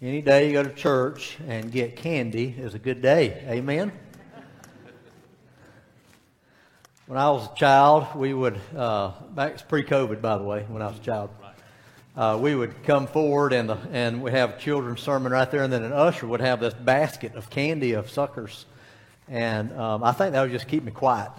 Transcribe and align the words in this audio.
Any 0.00 0.22
day 0.22 0.46
you 0.46 0.52
go 0.52 0.62
to 0.62 0.72
church 0.72 1.36
and 1.48 1.72
get 1.72 1.96
candy 1.96 2.54
is 2.56 2.74
a 2.74 2.78
good 2.78 3.02
day. 3.02 3.44
Amen? 3.48 3.90
When 7.08 7.18
I 7.18 7.28
was 7.30 7.48
a 7.50 7.54
child, 7.56 8.06
we 8.14 8.32
would, 8.32 8.60
uh, 8.76 9.10
back 9.34 9.66
pre 9.66 9.82
COVID, 9.82 10.22
by 10.22 10.38
the 10.38 10.44
way, 10.44 10.64
when 10.68 10.82
I 10.82 10.86
was 10.86 10.98
a 10.98 11.02
child, 11.02 11.30
uh, 12.16 12.38
we 12.40 12.54
would 12.54 12.84
come 12.84 13.08
forward 13.08 13.52
and, 13.52 13.72
and 13.90 14.22
we 14.22 14.30
have 14.30 14.60
children's 14.60 15.00
sermon 15.00 15.32
right 15.32 15.50
there, 15.50 15.64
and 15.64 15.72
then 15.72 15.82
an 15.82 15.92
usher 15.92 16.28
would 16.28 16.42
have 16.42 16.60
this 16.60 16.74
basket 16.74 17.34
of 17.34 17.50
candy 17.50 17.94
of 17.94 18.08
suckers. 18.08 18.66
And 19.26 19.72
um, 19.72 20.04
I 20.04 20.12
think 20.12 20.30
that 20.30 20.42
would 20.42 20.52
just 20.52 20.68
keep 20.68 20.84
me 20.84 20.92
quiet 20.92 21.32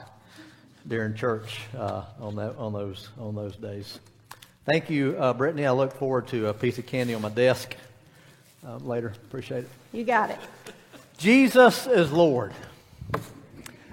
during 0.85 1.15
church 1.15 1.61
uh, 1.77 2.03
on, 2.19 2.35
that, 2.35 2.57
on, 2.57 2.73
those, 2.73 3.07
on 3.17 3.35
those 3.35 3.55
days. 3.55 3.99
Thank 4.65 4.89
you, 4.89 5.15
uh, 5.17 5.31
Brittany. 5.31 5.65
I 5.65 5.71
look 5.71 5.93
forward 5.93 6.27
to 6.27 6.47
a 6.47 6.53
piece 6.53 6.77
of 6.77 6.85
candy 6.85 7.13
on 7.13 7.21
my 7.21 7.29
desk 7.29 7.77
uh, 8.65 8.77
later. 8.77 9.13
Appreciate 9.27 9.59
it. 9.59 9.69
You 9.91 10.03
got 10.03 10.29
it. 10.29 10.39
Jesus 11.17 11.87
is 11.87 12.11
Lord. 12.11 12.53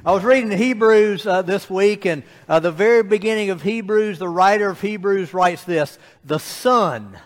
I 0.05 0.13
was 0.13 0.23
reading 0.23 0.51
the 0.51 0.57
Hebrews 0.57 1.27
uh, 1.27 1.43
this 1.43 1.69
week, 1.69 2.05
and 2.05 2.23
uh, 2.49 2.61
the 2.61 2.71
very 2.71 3.03
beginning 3.03 3.51
of 3.51 3.63
Hebrews, 3.63 4.21
the 4.21 4.29
writer 4.29 4.71
of 4.71 4.81
Hebrews 4.81 5.35
writes 5.35 5.65
this 5.65 5.99
The 6.25 6.39
Son 6.39 7.19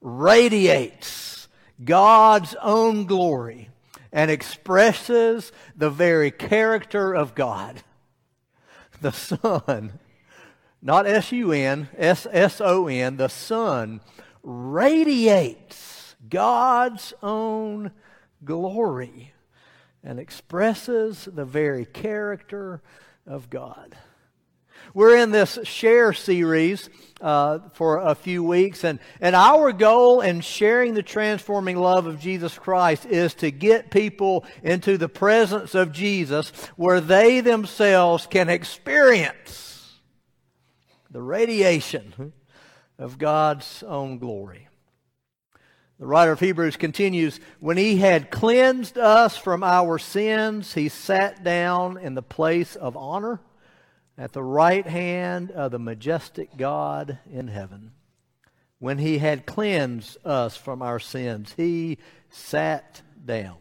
radiates 0.00 1.48
God's 1.84 2.54
own 2.62 3.04
glory 3.04 3.68
and 4.10 4.30
expresses 4.30 5.52
the 5.76 5.90
very 5.90 6.30
character 6.30 7.14
of 7.14 7.34
God. 7.34 7.82
The 9.02 9.12
Son, 9.12 9.98
not 10.80 11.06
S 11.06 11.32
U 11.32 11.52
N, 11.52 11.88
S 11.98 12.26
S 12.30 12.60
O 12.60 12.86
N, 12.86 13.16
the 13.16 13.28
Son 13.28 14.00
radiates 14.42 15.91
God's 16.28 17.14
own 17.22 17.92
glory 18.44 19.32
and 20.04 20.18
expresses 20.18 21.28
the 21.32 21.44
very 21.44 21.84
character 21.84 22.82
of 23.26 23.50
God. 23.50 23.96
We're 24.94 25.16
in 25.16 25.30
this 25.30 25.58
share 25.62 26.12
series 26.12 26.90
uh, 27.20 27.60
for 27.72 27.98
a 27.98 28.14
few 28.14 28.42
weeks, 28.42 28.84
and, 28.84 28.98
and 29.20 29.34
our 29.34 29.72
goal 29.72 30.20
in 30.20 30.40
sharing 30.40 30.94
the 30.94 31.02
transforming 31.02 31.76
love 31.76 32.06
of 32.06 32.20
Jesus 32.20 32.58
Christ 32.58 33.06
is 33.06 33.34
to 33.34 33.50
get 33.50 33.90
people 33.90 34.44
into 34.62 34.98
the 34.98 35.08
presence 35.08 35.74
of 35.74 35.92
Jesus 35.92 36.50
where 36.76 37.00
they 37.00 37.40
themselves 37.40 38.26
can 38.26 38.48
experience 38.48 39.92
the 41.10 41.22
radiation 41.22 42.32
of 42.98 43.18
God's 43.18 43.82
own 43.84 44.18
glory. 44.18 44.68
The 46.02 46.08
writer 46.08 46.32
of 46.32 46.40
Hebrews 46.40 46.78
continues 46.78 47.38
When 47.60 47.76
he 47.76 47.98
had 47.98 48.32
cleansed 48.32 48.98
us 48.98 49.36
from 49.36 49.62
our 49.62 50.00
sins, 50.00 50.74
he 50.74 50.88
sat 50.88 51.44
down 51.44 51.96
in 51.96 52.14
the 52.14 52.22
place 52.22 52.74
of 52.74 52.96
honor 52.96 53.38
at 54.18 54.32
the 54.32 54.42
right 54.42 54.84
hand 54.84 55.52
of 55.52 55.70
the 55.70 55.78
majestic 55.78 56.56
God 56.56 57.20
in 57.32 57.46
heaven. 57.46 57.92
When 58.80 58.98
he 58.98 59.18
had 59.18 59.46
cleansed 59.46 60.18
us 60.26 60.56
from 60.56 60.82
our 60.82 60.98
sins, 60.98 61.54
he 61.56 61.98
sat 62.30 63.02
down. 63.24 63.58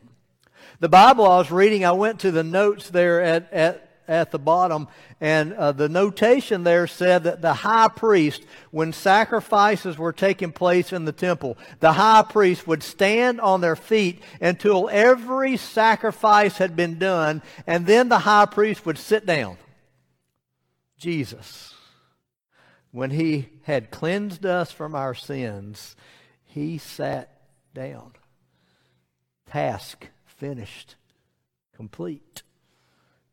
The 0.80 0.90
Bible 0.90 1.28
I 1.28 1.38
was 1.38 1.52
reading, 1.52 1.86
I 1.86 1.92
went 1.92 2.22
to 2.22 2.32
the 2.32 2.44
notes 2.44 2.90
there 2.90 3.22
at, 3.22 3.54
at 3.54 3.91
at 4.12 4.32
the 4.32 4.40
bottom, 4.40 4.88
and 5.22 5.54
uh, 5.54 5.72
the 5.72 5.88
notation 5.88 6.64
there 6.64 6.86
said 6.86 7.24
that 7.24 7.42
the 7.42 7.54
high 7.54 7.88
priest, 7.88 8.44
when 8.70 8.92
sacrifices 8.92 9.98
were 9.98 10.12
taking 10.12 10.52
place 10.52 10.92
in 10.92 11.06
the 11.06 11.12
temple, 11.12 11.58
the 11.80 11.94
high 11.94 12.24
priest 12.24 12.68
would 12.68 12.84
stand 12.84 13.40
on 13.40 13.62
their 13.62 13.76
feet 13.76 14.22
until 14.42 14.90
every 14.92 15.56
sacrifice 15.56 16.58
had 16.58 16.76
been 16.76 17.00
done, 17.00 17.42
and 17.66 17.88
then 17.88 18.10
the 18.10 18.20
high 18.20 18.46
priest 18.46 18.86
would 18.86 18.98
sit 18.98 19.26
down. 19.26 19.58
Jesus, 20.98 21.74
when 22.92 23.12
he 23.12 23.48
had 23.64 23.92
cleansed 23.92 24.46
us 24.46 24.72
from 24.72 24.94
our 24.94 25.16
sins, 25.16 25.96
he 26.44 26.78
sat 26.78 27.42
down. 27.74 28.12
Task 29.50 30.08
finished, 30.26 30.96
complete. 31.74 32.44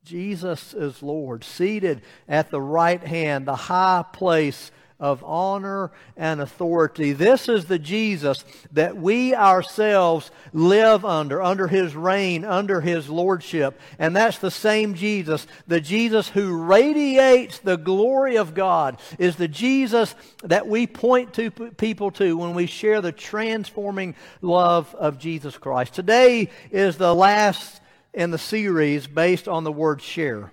Jesus 0.09 0.73
is 0.73 1.03
Lord, 1.03 1.45
seated 1.45 2.01
at 2.27 2.51
the 2.51 2.63
right 2.63 3.03
hand, 3.03 3.47
the 3.47 3.55
high 3.55 4.03
place 4.11 4.71
of 4.99 5.23
honor 5.23 5.91
and 6.17 6.41
authority. 6.41 7.13
This 7.13 7.47
is 7.47 7.67
the 7.67 7.79
Jesus 7.79 8.43
that 8.73 8.97
we 8.97 9.35
ourselves 9.35 10.31
live 10.55 11.05
under, 11.05 11.43
under 11.43 11.69
his 11.69 11.95
reign, 11.95 12.47
under 12.47 12.81
his 12.81 13.11
lordship. 13.11 13.79
And 13.99 14.17
that's 14.17 14.39
the 14.39 14.51
same 14.51 14.95
Jesus. 14.95 15.47
The 15.67 15.81
Jesus 15.81 16.31
who 16.31 16.57
radiates 16.57 17.59
the 17.59 17.77
glory 17.77 18.37
of 18.37 18.55
God 18.55 18.99
is 19.19 19.37
the 19.37 19.47
Jesus 19.47 20.15
that 20.43 20.67
we 20.67 20.87
point 20.87 21.35
to 21.35 21.51
people 21.51 22.13
to 22.13 22.35
when 22.35 22.55
we 22.55 22.65
share 22.65 23.03
the 23.03 23.13
transforming 23.13 24.15
love 24.41 24.95
of 24.95 25.19
Jesus 25.19 25.59
Christ. 25.59 25.93
Today 25.93 26.49
is 26.71 26.97
the 26.97 27.15
last 27.15 27.83
in 28.19 28.33
the 28.33 28.39
series 28.39 29.07
based 29.07 29.47
on 29.47 29.63
the 29.63 29.71
word 29.71 30.03
share. 30.03 30.51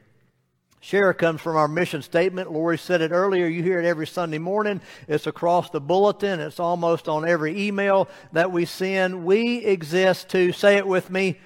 Share 0.82 1.16
comes 1.16 1.42
from 1.42 1.56
our 1.56 1.68
mission 1.68 2.04
statement. 2.04 2.52
Lori 2.52 2.78
said 2.78 3.02
it 3.02 3.10
earlier. 3.10 3.48
You 3.48 3.64
hear 3.64 3.80
it 3.80 3.86
every 3.86 4.06
Sunday 4.06 4.38
morning. 4.38 4.82
It's 5.08 5.26
across 5.26 5.72
the 5.72 5.82
bulletin. 5.82 6.40
It's 6.40 6.60
almost 6.60 7.10
on 7.10 7.28
every 7.28 7.60
email 7.68 8.08
that 8.34 8.52
we 8.52 8.66
send. 8.66 9.26
We 9.26 9.66
exist 9.66 10.30
to, 10.30 10.52
say 10.52 10.78
it 10.78 10.86
with 10.86 11.10
me, 11.10 11.40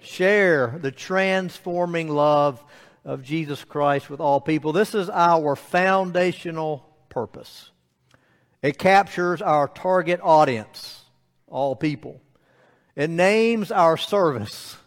share 0.00 0.78
the 0.80 0.90
transforming 0.90 2.08
love 2.08 2.64
of 3.04 3.22
Jesus 3.22 3.62
Christ 3.62 4.08
with 4.08 4.20
all 4.20 4.40
people. 4.40 4.72
This 4.72 4.94
is 4.94 5.10
our 5.10 5.54
foundational 5.54 6.88
purpose. 7.10 7.72
It 8.62 8.78
captures 8.78 9.42
our 9.42 9.68
target 9.68 10.18
audience, 10.22 11.04
all 11.46 11.76
people. 11.76 12.22
It 12.94 13.10
names 13.10 13.70
our 13.70 13.98
service 13.98 14.78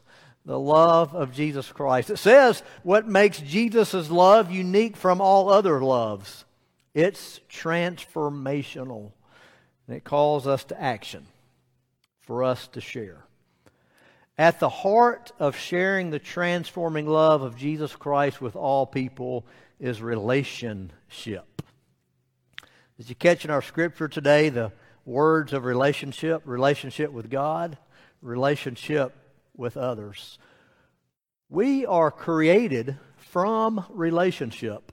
the 0.46 0.60
love 0.60 1.14
of 1.14 1.34
Jesus 1.34 1.72
Christ. 1.72 2.10
It 2.10 2.18
says 2.18 2.64
what 2.84 3.08
makes 3.08 3.40
Jesus' 3.40 4.10
love 4.10 4.52
unique 4.52 4.98
from 4.98 5.22
all 5.22 5.50
other 5.50 5.82
loves. 5.82 6.46
It's 6.94 7.40
transformational. 7.52 9.12
And 9.88 9.98
it 9.98 10.04
calls 10.04 10.48
us 10.48 10.64
to 10.66 10.82
action 10.82 11.26
for 12.22 12.44
us 12.44 12.68
to 12.70 12.82
share. 12.82 13.26
At 14.38 14.60
the 14.60 14.70
heart 14.70 15.32
of 15.40 15.58
sharing 15.58 16.12
the 16.12 16.20
transforming 16.20 17.08
love 17.08 17.42
of 17.42 17.58
Jesus 17.58 17.96
Christ 17.96 18.40
with 18.40 18.56
all 18.56 18.86
people 18.86 19.46
is 19.80 20.02
relationship. 20.02 21.62
As 22.98 23.10
you 23.10 23.16
catch 23.16 23.46
in 23.46 23.52
our 23.52 23.62
scripture 23.62 24.08
today, 24.08 24.50
the 24.50 24.72
words 25.06 25.54
of 25.54 25.66
relationship, 25.66 26.42
relationship 26.46 27.12
with 27.12 27.30
God, 27.30 27.78
relationship 28.22 29.16
with 29.60 29.78
others. 29.78 30.40
We 31.50 31.86
are 31.86 32.10
created 32.10 32.98
from 33.18 33.86
relationship. 33.90 34.92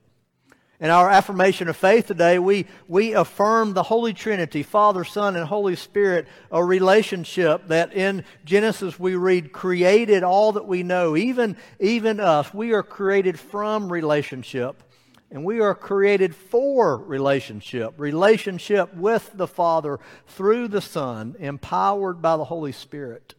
In 0.79 0.91
our 0.91 1.09
affirmation 1.09 1.69
of 1.69 1.75
faith 1.75 2.05
today, 2.05 2.37
we, 2.37 2.67
we 2.87 3.13
affirm 3.13 3.73
the 3.73 3.81
Holy 3.81 4.13
Trinity, 4.13 4.61
Father, 4.61 5.03
Son, 5.03 5.35
and 5.35 5.47
Holy 5.47 5.75
Spirit, 5.75 6.27
a 6.51 6.63
relationship 6.63 7.67
that 7.69 7.93
in 7.93 8.23
Genesis 8.45 8.99
we 8.99 9.15
read 9.15 9.51
created 9.51 10.21
all 10.21 10.51
that 10.51 10.67
we 10.67 10.83
know, 10.83 11.17
even, 11.17 11.57
even 11.79 12.19
us. 12.19 12.53
We 12.53 12.73
are 12.73 12.83
created 12.83 13.39
from 13.39 13.91
relationship. 13.91 14.83
And 15.31 15.43
we 15.43 15.59
are 15.59 15.75
created 15.75 16.35
for 16.35 16.97
relationship, 16.97 17.95
relationship 17.97 18.93
with 18.93 19.31
the 19.33 19.47
Father 19.47 19.99
through 20.27 20.69
the 20.69 20.79
Son, 20.79 21.35
empowered 21.39 22.21
by 22.21 22.37
the 22.37 22.45
Holy 22.45 22.71
Spirit. 22.71 23.33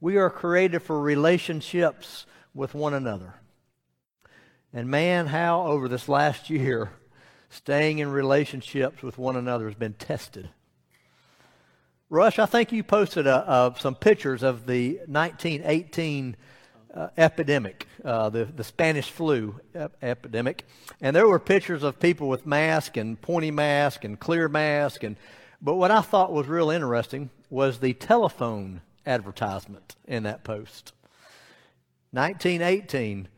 We 0.00 0.16
are 0.16 0.30
created 0.30 0.80
for 0.80 1.00
relationships 1.00 2.26
with 2.54 2.74
one 2.74 2.94
another. 2.94 3.34
And 4.72 4.88
man, 4.88 5.26
how 5.26 5.66
over 5.66 5.88
this 5.88 6.08
last 6.08 6.50
year, 6.50 6.90
staying 7.50 7.98
in 7.98 8.10
relationships 8.10 9.02
with 9.02 9.18
one 9.18 9.36
another 9.36 9.66
has 9.66 9.74
been 9.74 9.94
tested. 9.94 10.50
Rush, 12.10 12.38
I 12.38 12.46
think 12.46 12.72
you 12.72 12.82
posted 12.82 13.26
a, 13.26 13.36
uh, 13.48 13.74
some 13.74 13.94
pictures 13.94 14.42
of 14.42 14.66
the 14.66 15.00
1918 15.06 16.36
uh, 16.94 17.08
epidemic, 17.18 17.86
uh, 18.04 18.30
the, 18.30 18.44
the 18.44 18.64
Spanish 18.64 19.10
flu 19.10 19.60
ep- 19.74 19.96
epidemic. 20.02 20.64
And 21.00 21.14
there 21.14 21.28
were 21.28 21.38
pictures 21.38 21.82
of 21.82 22.00
people 22.00 22.28
with 22.28 22.46
mask 22.46 22.96
and 22.96 23.20
pointy 23.20 23.50
mask 23.50 24.04
and 24.04 24.18
clear 24.18 24.48
mask. 24.48 25.02
And, 25.02 25.16
but 25.60 25.74
what 25.74 25.90
I 25.90 26.00
thought 26.00 26.32
was 26.32 26.46
real 26.46 26.70
interesting 26.70 27.30
was 27.50 27.80
the 27.80 27.92
telephone 27.94 28.80
advertisement 29.08 29.96
in 30.06 30.24
that 30.24 30.44
post. 30.44 30.92
1918, 32.12 33.28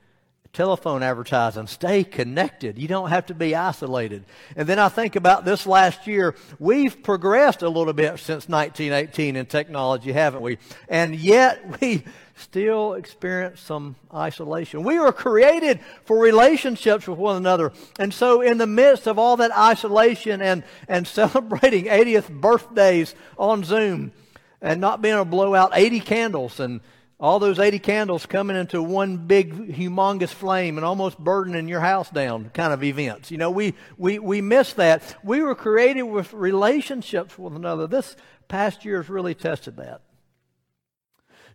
telephone 0.52 1.02
advertising. 1.02 1.66
Stay 1.66 2.02
connected. 2.04 2.78
You 2.78 2.88
don't 2.88 3.10
have 3.10 3.26
to 3.26 3.34
be 3.34 3.54
isolated. 3.54 4.24
And 4.56 4.68
then 4.68 4.78
I 4.78 4.88
think 4.88 5.16
about 5.16 5.44
this 5.44 5.66
last 5.66 6.06
year. 6.06 6.34
We've 6.58 7.02
progressed 7.02 7.62
a 7.62 7.68
little 7.68 7.92
bit 7.92 8.18
since 8.18 8.48
1918 8.48 9.36
in 9.36 9.46
technology, 9.46 10.12
haven't 10.12 10.42
we? 10.42 10.58
And 10.88 11.14
yet 11.14 11.80
we 11.80 12.04
still 12.34 12.94
experience 12.94 13.60
some 13.60 13.96
isolation. 14.12 14.82
We 14.82 14.98
were 14.98 15.12
created 15.12 15.80
for 16.04 16.18
relationships 16.18 17.06
with 17.06 17.18
one 17.18 17.36
another. 17.36 17.72
And 17.98 18.12
so 18.12 18.40
in 18.40 18.58
the 18.58 18.66
midst 18.66 19.06
of 19.06 19.18
all 19.18 19.36
that 19.36 19.56
isolation 19.56 20.42
and, 20.42 20.64
and 20.88 21.06
celebrating 21.20 21.84
80th 21.84 22.28
birthdays 22.28 23.14
on 23.38 23.62
Zoom 23.62 24.12
and 24.62 24.80
not 24.80 25.02
being 25.02 25.14
able 25.14 25.24
to 25.24 25.30
blow 25.30 25.54
out 25.54 25.72
80 25.74 26.00
candles 26.00 26.60
and 26.60 26.80
all 27.20 27.38
those 27.38 27.58
80 27.58 27.78
candles 27.80 28.24
coming 28.24 28.56
into 28.56 28.82
one 28.82 29.18
big, 29.18 29.76
humongous 29.76 30.30
flame 30.30 30.78
and 30.78 30.86
almost 30.86 31.18
burdening 31.18 31.68
your 31.68 31.80
house 31.80 32.08
down 32.08 32.50
kind 32.54 32.72
of 32.72 32.82
events. 32.82 33.30
You 33.30 33.36
know, 33.36 33.50
we, 33.50 33.74
we, 33.98 34.18
we 34.18 34.40
miss 34.40 34.72
that. 34.74 35.16
We 35.22 35.42
were 35.42 35.54
created 35.54 36.04
with 36.04 36.32
relationships 36.32 37.38
with 37.38 37.54
another. 37.54 37.86
This 37.86 38.16
past 38.48 38.86
year 38.86 39.02
has 39.02 39.10
really 39.10 39.34
tested 39.34 39.76
that. 39.76 40.00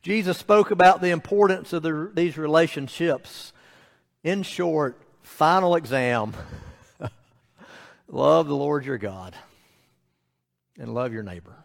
Jesus 0.04 0.38
spoke 0.38 0.70
about 0.70 1.02
the 1.02 1.10
importance 1.10 1.74
of 1.74 1.82
the, 1.82 2.12
these 2.14 2.38
relationships. 2.38 3.52
In 4.24 4.44
short, 4.44 5.02
final 5.24 5.76
exam 5.76 6.34
love 8.08 8.48
the 8.48 8.56
Lord 8.56 8.86
your 8.86 9.00
God 9.00 9.34
and 10.78 10.94
love 10.94 11.12
your 11.12 11.24
neighbor 11.24 11.65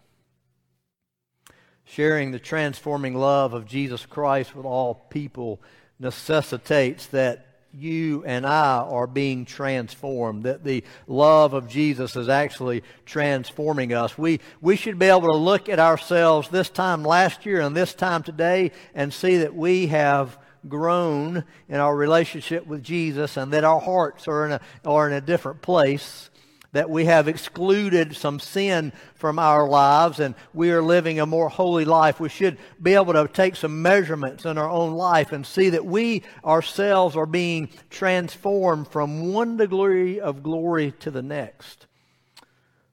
sharing 1.91 2.31
the 2.31 2.39
transforming 2.39 3.13
love 3.13 3.53
of 3.53 3.65
Jesus 3.65 4.05
Christ 4.05 4.55
with 4.55 4.65
all 4.65 4.95
people 5.09 5.61
necessitates 5.99 7.07
that 7.07 7.45
you 7.73 8.23
and 8.25 8.45
I 8.45 8.77
are 8.77 9.07
being 9.07 9.43
transformed, 9.43 10.43
that 10.43 10.63
the 10.63 10.85
love 11.07 11.53
of 11.53 11.67
Jesus 11.67 12.15
is 12.15 12.29
actually 12.29 12.83
transforming 13.05 13.93
us. 13.93 14.17
We, 14.17 14.39
we 14.61 14.77
should 14.77 14.99
be 14.99 15.07
able 15.07 15.29
to 15.29 15.37
look 15.37 15.67
at 15.67 15.79
ourselves 15.79 16.47
this 16.47 16.69
time 16.69 17.03
last 17.03 17.45
year 17.45 17.59
and 17.59 17.75
this 17.75 17.93
time 17.93 18.23
today 18.23 18.71
and 18.95 19.13
see 19.13 19.37
that 19.37 19.53
we 19.53 19.87
have 19.87 20.37
grown 20.69 21.43
in 21.67 21.75
our 21.75 21.95
relationship 21.95 22.65
with 22.67 22.83
Jesus 22.83 23.35
and 23.35 23.51
that 23.51 23.65
our 23.65 23.81
hearts 23.81 24.29
are 24.29 24.45
in 24.45 24.51
a, 24.53 24.61
are 24.85 25.07
in 25.07 25.13
a 25.13 25.21
different 25.21 25.61
place 25.61 26.29
that 26.73 26.89
we 26.89 27.05
have 27.05 27.27
excluded 27.27 28.15
some 28.15 28.39
sin 28.39 28.93
from 29.15 29.37
our 29.37 29.67
lives 29.67 30.19
and 30.19 30.35
we 30.53 30.71
are 30.71 30.81
living 30.81 31.19
a 31.19 31.25
more 31.25 31.49
holy 31.49 31.85
life. 31.85 32.19
We 32.19 32.29
should 32.29 32.57
be 32.81 32.93
able 32.93 33.13
to 33.13 33.27
take 33.27 33.55
some 33.55 33.81
measurements 33.81 34.45
in 34.45 34.57
our 34.57 34.69
own 34.69 34.93
life 34.93 35.31
and 35.31 35.45
see 35.45 35.69
that 35.71 35.85
we 35.85 36.23
ourselves 36.45 37.15
are 37.17 37.25
being 37.25 37.69
transformed 37.89 38.87
from 38.87 39.33
one 39.33 39.57
degree 39.57 40.19
of 40.19 40.43
glory 40.43 40.93
to 40.99 41.11
the 41.11 41.21
next. 41.21 41.87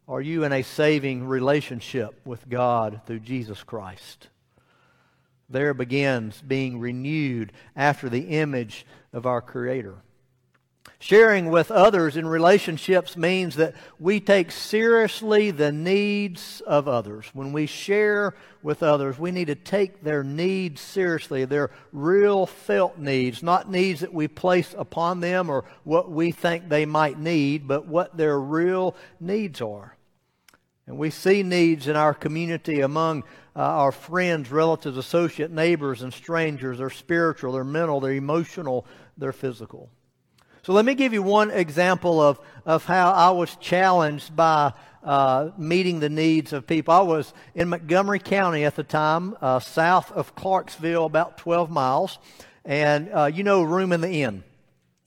Are 0.09 0.21
you 0.21 0.43
in 0.43 0.53
a 0.53 0.63
saving 0.63 1.27
relationship 1.29 2.21
with 2.25 2.49
God 2.49 3.03
through 3.07 3.21
Jesus 3.21 3.63
Christ? 3.63 4.29
There 5.51 5.75
begins 5.75 6.43
being 6.43 6.81
renewed 6.81 7.53
after 7.77 8.09
the 8.09 8.29
image 8.29 8.87
of 9.13 9.25
our 9.27 9.41
Creator. 9.41 9.97
Sharing 11.01 11.51
with 11.51 11.71
others 11.71 12.17
in 12.17 12.27
relationships 12.27 13.17
means 13.17 13.55
that 13.55 13.75
we 14.01 14.19
take 14.19 14.51
seriously 14.51 15.53
the 15.53 15.71
needs 15.71 16.61
of 16.63 16.89
others. 16.89 17.27
When 17.33 17.53
we 17.53 17.67
share 17.67 18.35
with 18.65 18.83
others, 18.83 19.17
we 19.17 19.31
need 19.31 19.47
to 19.47 19.55
take 19.55 20.03
their 20.03 20.25
needs 20.25 20.81
seriously, 20.81 21.45
their 21.45 21.71
real 21.93 22.47
felt 22.47 22.99
needs, 22.99 23.45
not 23.45 23.71
needs 23.71 24.01
that 24.01 24.13
we 24.13 24.27
place 24.27 24.75
upon 24.77 25.21
them 25.21 25.49
or 25.49 25.65
what 25.85 26.11
we 26.11 26.33
think 26.33 26.69
they 26.69 26.85
might 26.85 27.17
need, 27.17 27.69
but 27.69 27.87
what 27.87 28.17
their 28.17 28.41
real 28.41 28.97
needs 29.21 29.61
are. 29.61 29.97
And 30.89 30.99
we 30.99 31.11
see 31.11 31.45
needs 31.45 31.87
in 31.87 31.95
our 31.95 32.15
community 32.15 32.81
among 32.81 33.23
uh, 33.55 33.61
our 33.61 33.93
friends, 33.93 34.51
relatives, 34.51 34.97
associate, 34.97 35.53
neighbors, 35.53 36.03
and 36.03 36.13
strangers. 36.13 36.79
They're 36.79 36.91
spiritual, 36.91 37.53
they're 37.53 37.63
mental, 37.63 38.01
they're 38.01 38.15
emotional, 38.15 38.85
they're 39.17 39.33
physical. 39.33 39.91
So 40.69 40.75
let 40.75 40.85
me 40.85 40.95
give 40.95 41.15
you 41.15 41.23
one 41.23 41.51
example 41.51 42.21
of, 42.21 42.39
of 42.67 42.85
how 42.85 43.11
I 43.11 43.31
was 43.31 43.57
challenged 43.57 44.37
by 44.37 44.75
uh, 45.03 45.49
meeting 45.57 45.99
the 45.99 46.11
needs 46.11 46.53
of 46.53 46.67
people. 46.67 46.93
I 46.93 47.01
was 47.01 47.33
in 47.55 47.71
Montgomery 47.71 48.19
County 48.19 48.67
at 48.67 48.77
the 48.77 48.83
time, 48.83 49.35
uh, 49.41 49.61
south 49.61 50.13
of 50.13 50.35
Clarksville, 50.35 51.07
about 51.07 51.39
12 51.39 51.71
miles. 51.71 52.19
And 52.67 53.09
uh, 53.11 53.31
you 53.33 53.45
know, 53.45 53.63
Room 53.63 53.93
in 53.93 54.03
the 54.03 54.11
Inn 54.11 54.45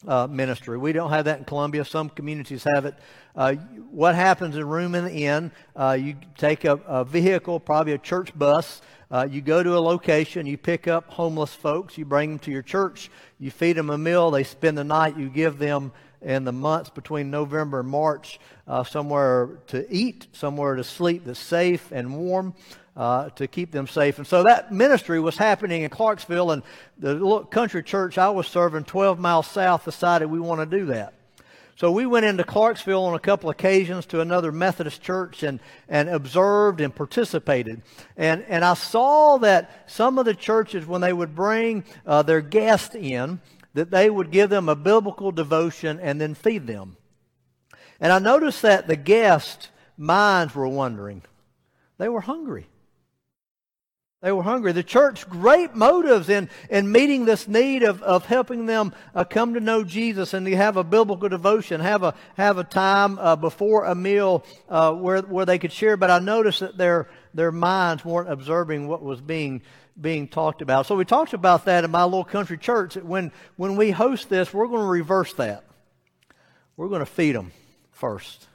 uh, 0.08 0.28
ministry. 0.28 0.78
We 0.78 0.94
don't 0.94 1.10
have 1.10 1.26
that 1.26 1.40
in 1.40 1.46
Columbia. 1.46 1.86
Some 1.86 2.10
communities 2.10 2.64
have 2.64 2.86
it. 2.86 2.96
Uh, 3.36 3.54
what 3.92 4.16
happens 4.16 4.56
in 4.56 4.68
Room 4.68 4.96
in 4.96 5.06
the 5.06 5.26
Inn? 5.26 5.52
Uh, 5.76 5.98
you 6.00 6.16
take 6.38 6.66
a, 6.66 6.74
a, 6.88 7.06
vehicle, 7.06 7.60
probably 7.60 7.94
a 7.94 7.98
church 7.98 8.38
bus. 8.38 8.82
Uh, 9.10 9.28
you 9.30 9.42
go 9.42 9.62
to 9.62 9.78
a 9.78 9.80
location, 9.80 10.46
you 10.46 10.58
pick 10.58 10.88
up 10.88 11.10
homeless 11.10 11.54
folks, 11.54 11.98
you 11.98 12.06
bring 12.06 12.30
them 12.30 12.40
to 12.40 12.52
your 12.52 12.62
church, 12.62 13.12
you 13.40 13.52
feed 13.52 13.74
them 13.74 13.90
a 13.90 13.98
meal, 13.98 14.32
they 14.32 14.44
spend 14.44 14.78
the 14.78 14.84
night, 14.84 15.18
you 15.18 15.30
give 15.30 15.60
them 15.60 15.92
in 16.22 16.46
the 16.46 16.52
months 16.52 16.90
between 16.90 17.32
November 17.32 17.82
and 17.82 17.90
March 17.90 18.40
uh, 18.68 18.84
somewhere 18.84 19.60
to 19.68 19.86
eat, 19.94 20.28
somewhere 20.32 20.76
to 20.76 20.84
sleep 20.84 21.26
that's 21.26 21.40
safe 21.40 21.92
and 21.92 22.16
warm. 22.16 22.54
Uh, 22.94 23.30
to 23.30 23.48
keep 23.48 23.72
them 23.72 23.88
safe. 23.88 24.18
And 24.18 24.28
so 24.28 24.44
that 24.44 24.74
ministry 24.74 25.22
was 25.22 25.38
happening 25.38 25.84
in 25.84 25.90
Clarksville, 25.90 26.52
and 26.52 26.62
the 26.98 27.14
little 27.14 27.46
country 27.46 27.82
church 27.82 28.18
I 28.18 28.30
was 28.32 28.48
serving 28.48 28.84
12 28.84 29.18
miles 29.18 29.48
south 29.48 29.86
decided 29.86 30.26
we 30.26 30.42
want 30.42 30.60
to 30.60 30.78
do 30.78 30.88
that. 30.88 31.14
So 31.82 31.92
we 31.92 32.06
went 32.06 32.26
into 32.26 32.44
Clarksville 32.44 33.06
on 33.06 33.16
a 33.16 33.20
couple 33.20 33.50
occasions 33.50 34.06
to 34.08 34.22
another 34.22 34.52
Methodist 34.52 35.02
church 35.02 35.42
and, 35.42 35.60
and 35.90 36.10
observed 36.10 36.80
and 36.80 36.94
participated. 36.94 37.82
And, 38.18 38.44
and 38.48 38.64
I 38.64 38.76
saw 38.76 39.38
that 39.38 39.90
some 39.90 40.20
of 40.20 40.26
the 40.26 40.36
churches, 40.36 40.86
when 40.86 41.02
they 41.02 41.14
would 41.14 41.34
bring 41.34 41.84
uh, 42.06 42.22
their 42.22 42.42
guests 42.42 42.94
in, 42.94 43.40
that 43.74 43.90
they 43.90 44.10
would 44.10 44.32
give 44.32 44.50
them 44.50 44.70
a 44.70 44.76
biblical 44.76 45.32
devotion 45.32 46.00
and 46.00 46.20
then 46.20 46.36
feed 46.36 46.68
them. 46.68 46.98
And 48.00 48.12
I 48.12 48.20
noticed 48.20 48.62
that 48.62 48.88
the 48.88 48.96
guests' 48.96 49.70
minds 49.98 50.54
were 50.54 50.68
wondering. 50.68 51.24
They 51.98 52.10
were 52.10 52.22
hungry. 52.22 52.68
They 54.22 54.32
were 54.32 54.44
hungry. 54.44 54.72
The 54.72 54.84
church, 54.84 55.28
great 55.28 55.76
motives 55.76 56.30
in, 56.30 56.48
in 56.70 56.92
meeting 56.92 57.26
this 57.26 57.48
need 57.48 57.82
of, 57.82 58.04
of 58.04 58.26
helping 58.26 58.68
them 58.68 58.94
uh, 59.16 59.24
come 59.24 59.56
to 59.56 59.60
know 59.60 59.84
Jesus 59.84 60.36
and 60.36 60.46
to 60.46 60.56
have 60.56 60.78
a 60.78 60.84
biblical 60.84 61.28
devotion, 61.28 61.82
have 61.82 62.04
a, 62.04 62.14
have 62.38 62.60
a 62.60 62.64
time 62.64 63.18
uh, 63.18 63.36
before 63.36 63.86
a 63.86 63.96
meal 63.96 64.46
uh, 64.70 64.94
where, 64.94 65.24
where 65.24 65.48
they 65.48 65.58
could 65.58 65.72
share. 65.72 65.98
But 65.98 66.12
I 66.12 66.20
noticed 66.20 66.60
that 66.60 66.78
their, 66.78 67.10
their 67.34 67.52
minds 67.52 68.06
weren't 68.06 68.32
observing 68.32 68.88
what 68.88 69.02
was 69.02 69.20
being, 69.22 69.64
being 70.00 70.28
talked 70.28 70.62
about. 70.62 70.86
So 70.86 70.96
we 70.96 71.04
talked 71.04 71.34
about 71.34 71.66
that 71.66 71.84
in 71.84 71.90
my 71.90 72.04
little 72.04 72.24
country 72.24 72.60
church. 72.60 72.94
That 72.94 73.06
when, 73.06 73.32
when 73.56 73.76
we 73.76 73.90
host 73.90 74.30
this, 74.30 74.54
we're 74.54 74.68
going 74.68 74.82
to 74.82 74.88
reverse 74.88 75.34
that. 75.34 75.66
We're 76.78 76.90
going 76.90 77.00
to 77.00 77.08
feed 77.08 77.36
them 77.36 77.54
first. 77.90 78.48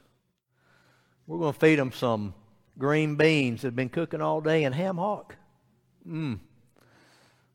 We're 1.25 1.39
going 1.39 1.53
to 1.53 1.59
feed 1.59 1.77
them 1.77 1.91
some 1.91 2.35
green 2.77 3.17
beans 3.17 3.63
that 3.63 3.67
have 3.67 3.75
been 3.75 3.89
cooking 3.89 4.21
all 4.21 4.39
day 4.39 4.63
and 4.63 4.73
ham 4.73 4.95
hock. 4.95 5.35
Mm. 6.07 6.39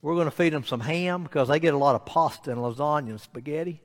We're 0.02 0.14
going 0.14 0.26
to 0.26 0.32
feed 0.32 0.52
them 0.52 0.64
some 0.64 0.80
ham 0.80 1.23
because 1.23 1.49
they 1.49 1.61
get 1.61 1.75
a 1.75 1.78
lot 1.78 1.94
of 1.94 2.04
pasta 2.04 2.50
and 2.50 2.61
lasagna 2.61 3.11
and 3.11 3.21
spaghetti. 3.21 3.80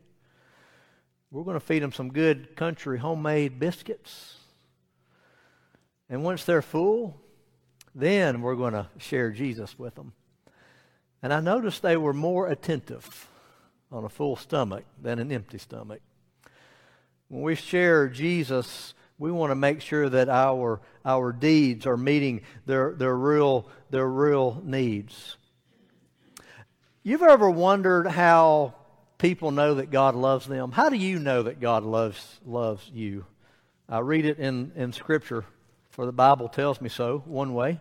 We're 1.30 1.44
going 1.44 1.60
to 1.60 1.66
feed 1.66 1.84
them 1.84 1.92
some 1.92 2.12
good 2.12 2.56
country 2.56 2.98
homemade 3.00 3.60
biscuits. 3.60 4.38
And 6.10 6.24
once 6.24 6.44
they're 6.44 6.62
full, 6.62 7.22
then 7.94 8.42
we're 8.42 8.56
going 8.56 8.74
to 8.74 8.88
share 8.98 9.32
Jesus 9.32 9.78
with 9.78 9.96
them. 9.96 10.14
And 11.22 11.34
I 11.34 11.40
noticed 11.40 11.82
they 11.82 11.98
were 11.98 12.14
more 12.14 12.48
attentive 12.48 13.28
on 13.92 14.04
a 14.04 14.10
full 14.10 14.36
stomach 14.36 14.86
than 15.02 15.20
an 15.20 15.32
empty 15.32 15.58
stomach. 15.58 16.02
When 17.28 17.42
we 17.42 17.56
share 17.56 18.08
Jesus 18.08 18.94
we 19.18 19.32
want 19.32 19.52
to 19.52 19.56
make 19.56 19.82
sure 19.82 20.10
that 20.10 20.30
our, 20.30 20.80
our 21.04 21.32
deeds 21.32 21.86
are 21.86 21.98
meeting 21.98 22.42
their, 22.66 22.94
their, 22.94 23.16
real, 23.16 23.68
their 23.90 24.08
real 24.08 24.62
needs. 24.64 25.38
You've 27.04 27.24
ever 27.24 27.50
wondered 27.50 28.08
how 28.08 28.76
people 29.18 29.52
know 29.52 29.76
that 29.76 29.90
God 29.90 30.16
loves 30.16 30.46
them? 30.46 30.72
How 30.72 30.90
do 30.90 30.98
you 30.98 31.20
know 31.20 31.44
that 31.44 31.60
God 31.60 31.84
loves, 31.84 32.40
loves 32.46 32.90
you? 32.94 33.26
I 33.90 34.00
read 34.00 34.26
it 34.26 34.38
in, 34.38 34.72
in 34.76 34.94
Scripture, 34.94 35.46
for 35.90 36.06
the 36.06 36.12
Bible 36.12 36.50
tells 36.50 36.80
me 36.82 36.90
so, 36.90 37.24
one 37.26 37.54
way. 37.54 37.80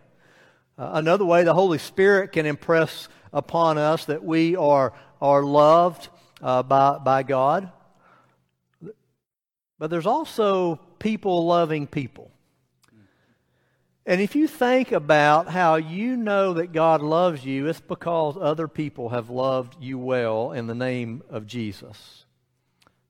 Uh, 0.79 0.91
another 0.95 1.25
way, 1.25 1.43
the 1.43 1.55
Holy 1.55 1.79
Spirit 1.79 2.33
can 2.33 2.47
impress 2.47 3.09
upon 3.33 3.77
us 3.77 4.05
that 4.07 4.25
we 4.25 4.57
are, 4.57 4.93
are 5.21 5.43
loved 5.43 6.09
uh, 6.43 6.63
by, 6.63 6.99
by 6.99 7.23
God. 7.23 7.71
But 9.79 9.91
there's 9.91 10.07
also 10.07 10.81
people 10.99 11.47
loving 11.47 11.87
people. 11.87 12.31
And 14.09 14.21
if 14.21 14.37
you 14.37 14.47
think 14.47 14.93
about 14.93 15.49
how 15.49 15.75
you 15.75 16.17
know 16.17 16.55
that 16.55 16.73
God 16.73 17.03
loves 17.03 17.45
you, 17.45 17.67
it's 17.67 17.81
because 17.81 18.37
other 18.41 18.69
people 18.69 19.09
have 19.09 19.31
loved 19.31 19.77
you 19.81 19.99
well 19.99 20.53
in 20.53 20.69
the 20.69 20.77
name 20.77 21.25
of 21.29 21.47
Jesus. 21.47 22.25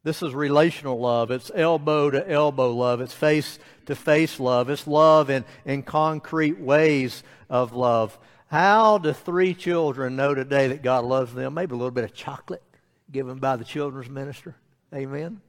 This 0.05 0.23
is 0.23 0.35
relational 0.35 0.99
love. 0.99 1.31
It's 1.31 1.51
elbow 1.55 2.11
to 2.11 2.31
elbow 2.31 2.73
love. 2.73 3.03
It's 3.03 3.13
face 3.13 3.59
to 3.87 3.95
face 3.95 4.41
love. 4.41 4.71
It's 4.71 4.87
love 4.87 5.29
in, 5.29 5.45
in 5.67 5.83
concrete 5.83 6.59
ways 6.59 7.23
of 7.51 7.75
love. 7.75 8.19
How 8.47 8.99
do 8.99 9.13
three 9.13 9.53
children 9.53 10.17
know 10.17 10.33
today 10.33 10.69
that 10.69 10.83
God 10.83 11.05
loves 11.05 11.35
them? 11.35 11.55
Maybe 11.55 11.75
a 11.75 11.77
little 11.77 11.91
bit 11.91 12.05
of 12.05 12.15
chocolate 12.15 12.63
given 13.11 13.39
by 13.39 13.57
the 13.57 13.65
children's 13.65 14.09
minister. 14.09 14.55
Amen. 14.95 15.41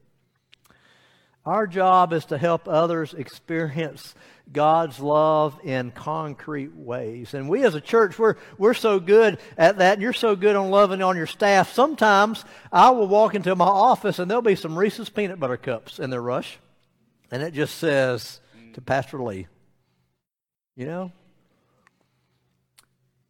Our 1.47 1.65
job 1.65 2.11
is 2.11 2.25
to 2.25 2.37
help 2.37 2.67
others 2.67 3.13
experience 3.13 4.13
God's 4.51 4.99
love 4.99 5.57
in 5.63 5.91
concrete 5.91 6.75
ways. 6.75 7.33
And 7.33 7.47
we 7.47 7.63
as 7.63 7.73
a 7.73 7.79
church, 7.79 8.19
we're, 8.19 8.35
we're 8.57 8.73
so 8.73 8.99
good 8.99 9.39
at 9.57 9.77
that, 9.77 9.93
and 9.93 10.01
you're 10.01 10.11
so 10.11 10.35
good 10.35 10.57
on 10.57 10.71
loving 10.71 11.01
on 11.01 11.15
your 11.15 11.25
staff. 11.25 11.71
Sometimes 11.71 12.43
I 12.69 12.89
will 12.89 13.07
walk 13.07 13.33
into 13.33 13.55
my 13.55 13.63
office 13.63 14.19
and 14.19 14.29
there'll 14.29 14.41
be 14.41 14.57
some 14.57 14.77
Reese's 14.77 15.07
peanut 15.07 15.39
butter 15.39 15.55
cups 15.55 15.99
in 15.99 16.09
their 16.09 16.21
rush, 16.21 16.59
and 17.31 17.41
it 17.41 17.53
just 17.53 17.75
says 17.75 18.41
to 18.73 18.81
Pastor 18.81 19.23
Lee, 19.23 19.47
you 20.75 20.85
know, 20.85 21.13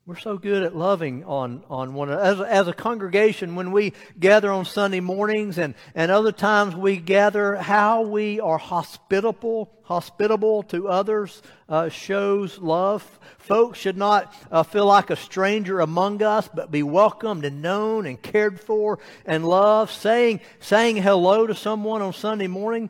we're 0.07 0.15
so 0.15 0.37
good 0.37 0.63
at 0.63 0.73
loving 0.73 1.25
on, 1.25 1.61
on 1.69 1.93
one 1.93 2.07
another. 2.07 2.23
As, 2.23 2.39
as 2.39 2.67
a 2.69 2.73
congregation, 2.73 3.55
when 3.55 3.73
we 3.73 3.91
gather 4.17 4.49
on 4.49 4.63
Sunday 4.63 5.01
mornings 5.01 5.57
and, 5.57 5.75
and 5.93 6.09
other 6.09 6.31
times 6.31 6.73
we 6.73 6.95
gather, 6.95 7.57
how 7.57 8.03
we 8.03 8.39
are 8.39 8.57
hospitable, 8.57 9.69
hospitable 9.83 10.63
to 10.63 10.87
others 10.87 11.41
uh, 11.67 11.89
shows 11.89 12.57
love. 12.57 13.19
Folks 13.37 13.79
should 13.79 13.97
not 13.97 14.33
uh, 14.49 14.63
feel 14.63 14.85
like 14.85 15.09
a 15.09 15.17
stranger 15.17 15.81
among 15.81 16.23
us, 16.23 16.47
but 16.53 16.71
be 16.71 16.83
welcomed 16.83 17.43
and 17.43 17.61
known 17.61 18.05
and 18.05 18.21
cared 18.21 18.61
for 18.61 18.99
and 19.25 19.45
loved. 19.45 19.91
Saying, 19.91 20.39
saying 20.61 20.95
hello 20.95 21.47
to 21.47 21.53
someone 21.53 22.01
on 22.01 22.13
Sunday 22.13 22.47
morning. 22.47 22.89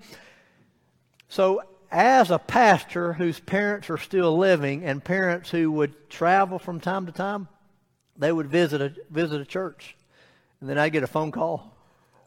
So 1.30 1.64
as 1.92 2.32
a 2.32 2.40
pastor 2.40 3.14
whose 3.14 3.40
parents 3.40 3.90
are 3.90 3.98
still 3.98 4.38
living 4.38 4.84
and 4.84 5.04
parents 5.04 5.50
who 5.50 5.72
would 5.72 6.10
travel 6.10 6.60
from 6.60 6.80
time 6.80 7.06
to 7.06 7.12
time, 7.12 7.48
they 8.18 8.32
would 8.32 8.48
visit 8.48 8.82
a, 8.82 8.94
visit 9.10 9.42
a 9.42 9.46
church. 9.46 9.96
And 10.60 10.70
then 10.70 10.78
I'd 10.78 10.92
get 10.92 11.04
a 11.04 11.08
phone 11.08 11.32
call 11.32 11.76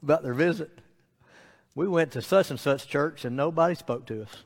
about 0.03 0.23
their 0.23 0.35
visit. 0.35 0.71
We 1.75 1.89
went 1.89 2.13
to 2.13 2.23
such 2.23 2.51
and 2.51 2.59
such 2.59 2.87
church 2.87 3.25
and 3.25 3.37
nobody 3.37 3.75
spoke 3.75 4.07
to 4.07 4.23
us. 4.23 4.45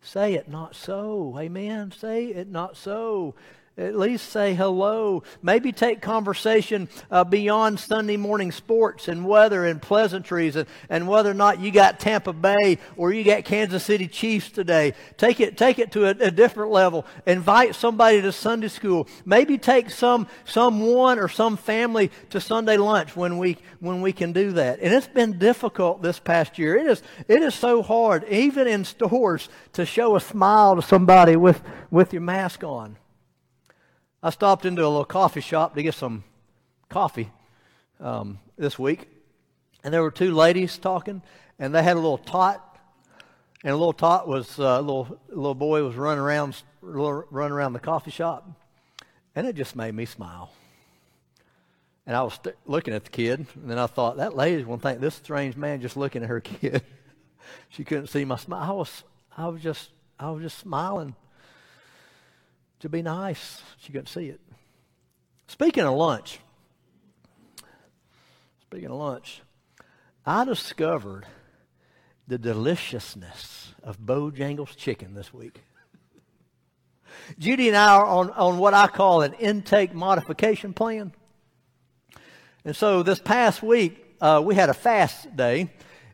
Say 0.00 0.34
it 0.34 0.48
not 0.48 0.76
so. 0.76 1.36
Amen. 1.38 1.90
Say 1.90 2.26
it 2.26 2.48
not 2.48 2.76
so. 2.76 3.34
At 3.76 3.98
least 3.98 4.30
say 4.30 4.54
hello. 4.54 5.24
Maybe 5.42 5.72
take 5.72 6.00
conversation 6.00 6.88
uh, 7.10 7.24
beyond 7.24 7.80
Sunday 7.80 8.16
morning 8.16 8.52
sports 8.52 9.08
and 9.08 9.26
weather 9.26 9.64
and 9.64 9.82
pleasantries 9.82 10.54
and, 10.54 10.68
and 10.88 11.08
whether 11.08 11.32
or 11.32 11.34
not 11.34 11.58
you 11.58 11.72
got 11.72 11.98
Tampa 11.98 12.32
Bay 12.32 12.78
or 12.96 13.12
you 13.12 13.24
got 13.24 13.44
Kansas 13.44 13.82
City 13.82 14.06
Chiefs 14.06 14.50
today. 14.50 14.94
Take 15.16 15.40
it, 15.40 15.56
take 15.56 15.80
it 15.80 15.90
to 15.90 16.06
a, 16.06 16.10
a 16.10 16.30
different 16.30 16.70
level. 16.70 17.04
Invite 17.26 17.74
somebody 17.74 18.22
to 18.22 18.30
Sunday 18.30 18.68
school. 18.68 19.08
Maybe 19.24 19.58
take 19.58 19.90
some 19.90 20.28
someone 20.44 21.18
or 21.18 21.28
some 21.28 21.56
family 21.56 22.12
to 22.30 22.40
Sunday 22.40 22.76
lunch 22.76 23.16
when 23.16 23.38
we 23.38 23.56
when 23.80 24.02
we 24.02 24.12
can 24.12 24.32
do 24.32 24.52
that. 24.52 24.78
And 24.82 24.94
it's 24.94 25.08
been 25.08 25.36
difficult 25.36 26.00
this 26.00 26.20
past 26.20 26.60
year. 26.60 26.76
It 26.76 26.86
is 26.86 27.02
it 27.26 27.42
is 27.42 27.56
so 27.56 27.82
hard, 27.82 28.22
even 28.28 28.68
in 28.68 28.84
stores, 28.84 29.48
to 29.72 29.84
show 29.84 30.14
a 30.14 30.20
smile 30.20 30.76
to 30.76 30.82
somebody 30.82 31.34
with, 31.34 31.60
with 31.90 32.12
your 32.12 32.22
mask 32.22 32.62
on. 32.62 32.98
I 34.24 34.30
stopped 34.30 34.64
into 34.64 34.80
a 34.80 34.88
little 34.88 35.04
coffee 35.04 35.42
shop 35.42 35.74
to 35.74 35.82
get 35.82 35.92
some 35.92 36.24
coffee 36.88 37.30
um, 38.00 38.38
this 38.56 38.78
week, 38.78 39.06
and 39.84 39.92
there 39.92 40.00
were 40.00 40.10
two 40.10 40.32
ladies 40.32 40.78
talking, 40.78 41.20
and 41.58 41.74
they 41.74 41.82
had 41.82 41.98
a 41.98 42.00
little 42.00 42.16
tot, 42.16 42.80
and 43.62 43.70
a 43.70 43.76
little 43.76 43.92
tot 43.92 44.26
was 44.26 44.58
uh, 44.58 44.62
a 44.62 44.80
little 44.80 45.20
little 45.28 45.54
boy 45.54 45.84
was 45.84 45.94
running 45.94 46.24
around 46.24 46.56
running 46.80 47.52
around 47.52 47.74
the 47.74 47.80
coffee 47.80 48.10
shop, 48.10 48.48
and 49.36 49.46
it 49.46 49.56
just 49.56 49.76
made 49.76 49.94
me 49.94 50.06
smile. 50.06 50.54
And 52.06 52.16
I 52.16 52.22
was 52.22 52.32
st- 52.32 52.56
looking 52.64 52.94
at 52.94 53.04
the 53.04 53.10
kid, 53.10 53.46
and 53.54 53.70
then 53.70 53.78
I 53.78 53.86
thought 53.86 54.16
that 54.16 54.34
lady's 54.34 54.64
gonna 54.64 54.78
think 54.78 55.00
this 55.00 55.16
strange 55.16 55.54
man 55.54 55.82
just 55.82 55.98
looking 55.98 56.22
at 56.22 56.30
her 56.30 56.40
kid. 56.60 56.82
she 57.68 57.84
couldn't 57.84 58.06
see 58.06 58.24
my 58.24 58.36
smile. 58.36 58.62
I 58.62 58.72
was 58.72 59.04
I 59.36 59.48
was 59.48 59.60
just 59.60 59.90
I 60.18 60.30
was 60.30 60.42
just 60.42 60.56
smiling 60.56 61.14
to 62.80 62.88
be 62.88 63.02
nice. 63.02 63.62
She 63.78 63.92
couldn't 63.92 64.08
see 64.08 64.28
it. 64.28 64.40
Speaking 65.46 65.84
of 65.84 65.94
lunch, 65.94 66.38
speaking 68.62 68.90
of 68.90 68.96
lunch, 68.96 69.42
I 70.26 70.44
discovered 70.44 71.26
the 72.26 72.38
deliciousness 72.38 73.74
of 73.82 73.98
Bojangles 73.98 74.76
chicken 74.76 75.14
this 75.14 75.32
week. 75.32 75.60
Judy 77.38 77.68
and 77.68 77.76
I 77.76 77.94
are 77.94 78.06
on, 78.06 78.30
on 78.30 78.58
what 78.58 78.74
I 78.74 78.86
call 78.86 79.22
an 79.22 79.34
intake 79.34 79.94
modification 79.94 80.72
plan. 80.72 81.12
And 82.64 82.74
so 82.74 83.02
this 83.02 83.20
past 83.20 83.62
week, 83.62 84.16
uh, 84.20 84.42
we 84.44 84.54
had 84.54 84.70
a 84.70 84.74
fast 84.74 85.36
day, 85.36 85.70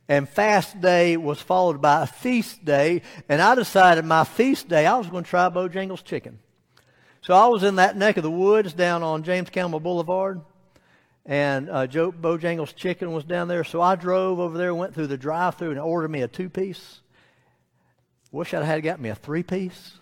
and 0.09 0.29
fast 0.29 0.81
day 0.81 1.17
was 1.17 1.41
followed 1.41 1.81
by 1.81 2.03
a 2.03 2.07
feast 2.07 2.65
day, 2.65 3.03
and 3.29 3.41
I 3.41 3.55
decided 3.55 4.05
my 4.05 4.25
feast 4.25 4.69
day, 4.69 4.87
I 4.87 4.99
was 4.99 5.07
going 5.07 5.23
to 5.23 5.31
try 5.31 5.49
Bojangles 5.49 6.03
chicken. 6.03 6.41
So 7.23 7.35
I 7.35 7.49
was 7.49 7.63
in 7.63 7.77
that 7.77 7.99
neck 7.99 8.17
of 8.17 8.23
the 8.23 8.31
woods 8.31 8.73
down 8.73 9.03
on 9.03 9.25
James 9.25 9.51
Campbell 9.51 9.81
Boulevard, 9.81 10.41
and 11.27 11.69
uh, 11.69 11.87
Joe 11.87 12.11
Bojangles 12.11 12.75
Chicken 12.75 13.13
was 13.13 13.25
down 13.25 13.47
there. 13.47 13.63
So 13.63 13.83
I 13.83 13.95
drove 13.95 14.41
over 14.41 14.57
there, 14.57 14.75
went 14.75 14.95
through 14.95 15.09
the 15.09 15.19
drive-through, 15.19 15.73
and 15.73 15.79
ordered 15.79 16.11
me 16.11 16.23
a 16.23 16.29
two-piece. 16.29 17.01
Wish 18.33 18.55
I'd 18.55 18.65
had 18.65 18.83
got 18.83 19.01
me 19.01 19.11
a 19.11 19.15
three-piece. 19.15 19.99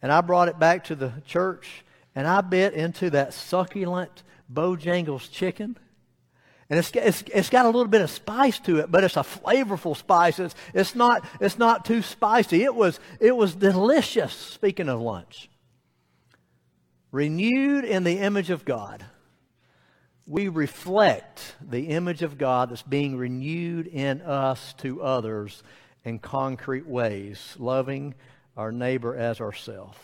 And 0.00 0.10
I 0.10 0.22
brought 0.22 0.48
it 0.48 0.58
back 0.58 0.84
to 0.84 0.94
the 0.94 1.12
church, 1.26 1.84
and 2.14 2.26
I 2.26 2.40
bit 2.40 2.72
into 2.72 3.10
that 3.10 3.34
succulent 3.34 4.22
Bojangles 4.50 5.30
chicken. 5.30 5.76
And 6.70 6.78
it's, 6.78 6.90
it's, 6.94 7.22
it's 7.34 7.50
got 7.50 7.66
a 7.66 7.68
little 7.68 7.86
bit 7.86 8.00
of 8.00 8.10
spice 8.10 8.58
to 8.60 8.78
it, 8.78 8.90
but 8.90 9.04
it's 9.04 9.16
a 9.18 9.20
flavorful 9.20 9.94
spice. 9.94 10.38
It's, 10.38 10.54
it's, 10.72 10.94
not, 10.94 11.22
it's 11.38 11.58
not 11.58 11.84
too 11.84 12.00
spicy. 12.00 12.62
It 12.62 12.74
was, 12.74 12.98
it 13.20 13.36
was 13.36 13.54
delicious, 13.54 14.32
speaking 14.32 14.88
of 14.88 15.02
lunch 15.02 15.50
renewed 17.10 17.84
in 17.84 18.04
the 18.04 18.18
image 18.18 18.50
of 18.50 18.64
God, 18.64 19.04
we 20.26 20.48
reflect 20.48 21.56
the 21.60 21.88
image 21.88 22.22
of 22.22 22.36
God 22.36 22.70
that's 22.70 22.82
being 22.82 23.16
renewed 23.16 23.86
in 23.86 24.20
us 24.20 24.74
to 24.78 25.02
others 25.02 25.62
in 26.04 26.18
concrete 26.18 26.86
ways, 26.86 27.54
loving 27.58 28.14
our 28.56 28.70
neighbor 28.70 29.16
as 29.16 29.40
ourselves. 29.40 29.98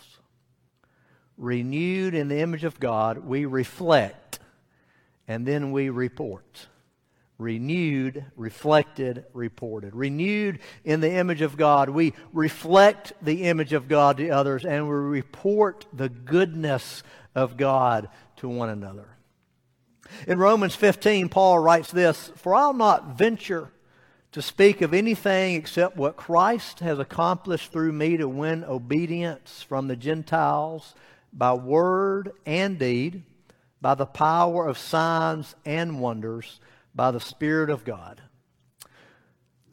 Renewed 1.37 2.15
in 2.15 2.27
the 2.27 2.39
image 2.39 2.63
of 2.63 2.79
God, 2.79 3.19
we 3.19 3.45
reflect 3.45 4.39
and 5.27 5.45
then 5.45 5.71
we 5.71 5.89
report 5.89 6.67
renewed, 7.37 8.25
reflected, 8.35 9.25
reported. 9.33 9.95
Renewed 9.95 10.59
in 10.83 11.01
the 11.01 11.11
image 11.11 11.41
of 11.41 11.57
God, 11.57 11.89
we 11.89 12.13
reflect 12.31 13.13
the 13.21 13.43
image 13.43 13.73
of 13.73 13.87
God 13.87 14.17
to 14.17 14.29
others 14.29 14.65
and 14.65 14.87
we 14.87 14.95
report 14.95 15.85
the 15.91 16.09
goodness 16.09 17.03
of 17.33 17.57
God 17.57 18.09
to 18.37 18.47
one 18.47 18.69
another. 18.69 19.07
In 20.27 20.37
Romans 20.37 20.75
15, 20.75 21.29
Paul 21.29 21.59
writes 21.59 21.91
this 21.91 22.31
For 22.35 22.55
I'll 22.55 22.73
not 22.73 23.17
venture 23.17 23.71
to 24.31 24.41
speak 24.41 24.81
of 24.81 24.93
anything 24.93 25.55
except 25.55 25.97
what 25.97 26.15
Christ 26.17 26.79
has 26.79 26.99
accomplished 26.99 27.71
through 27.71 27.91
me 27.91 28.17
to 28.17 28.27
win 28.27 28.63
obedience 28.63 29.63
from 29.63 29.87
the 29.87 29.95
Gentiles 29.95 30.93
by 31.33 31.53
word 31.53 32.31
and 32.45 32.77
deed, 32.77 33.23
by 33.81 33.95
the 33.95 34.05
power 34.05 34.67
of 34.67 34.77
signs 34.77 35.55
and 35.65 35.99
wonders 35.99 36.59
by 36.95 37.11
the 37.11 37.19
Spirit 37.19 37.69
of 37.69 37.83
God. 37.83 38.21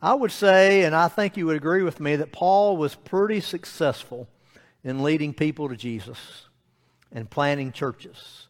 I 0.02 0.14
would 0.14 0.32
say, 0.32 0.82
and 0.82 0.96
I 0.96 1.06
think 1.06 1.36
you 1.36 1.46
would 1.46 1.56
agree 1.56 1.84
with 1.84 2.00
me, 2.00 2.16
that 2.16 2.32
Paul 2.32 2.76
was 2.76 2.96
pretty 2.96 3.40
successful 3.40 4.28
in 4.82 5.04
leading 5.04 5.32
people 5.32 5.68
to 5.68 5.76
Jesus 5.76 6.46
and 7.12 7.30
planting 7.30 7.70
churches. 7.70 8.48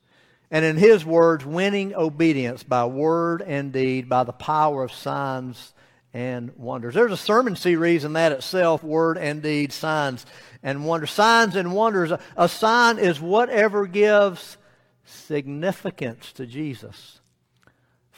And 0.50 0.64
in 0.64 0.76
his 0.76 1.04
words, 1.04 1.44
winning 1.44 1.94
obedience 1.94 2.62
by 2.62 2.86
word 2.86 3.42
and 3.42 3.72
deed, 3.72 4.08
by 4.08 4.24
the 4.24 4.32
power 4.32 4.82
of 4.82 4.92
signs 4.92 5.74
and 6.14 6.54
wonders. 6.56 6.94
There's 6.94 7.12
a 7.12 7.16
sermon 7.16 7.56
series 7.56 8.04
in 8.04 8.12
that 8.14 8.32
itself, 8.32 8.84
word 8.84 9.16
and 9.16 9.42
deed, 9.42 9.72
signs 9.72 10.26
and 10.62 10.86
wonders. 10.86 11.10
Signs 11.10 11.56
and 11.56 11.72
wonders. 11.72 12.12
A 12.36 12.48
sign 12.48 12.98
is 12.98 13.20
whatever 13.20 13.86
gives 13.86 14.58
significance 15.04 16.32
to 16.34 16.46
Jesus. 16.46 17.21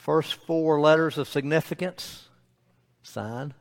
First 0.05 0.35
four 0.35 0.79
letters 0.79 1.17
of 1.17 1.27
significance 1.27 2.29
sign, 3.01 3.55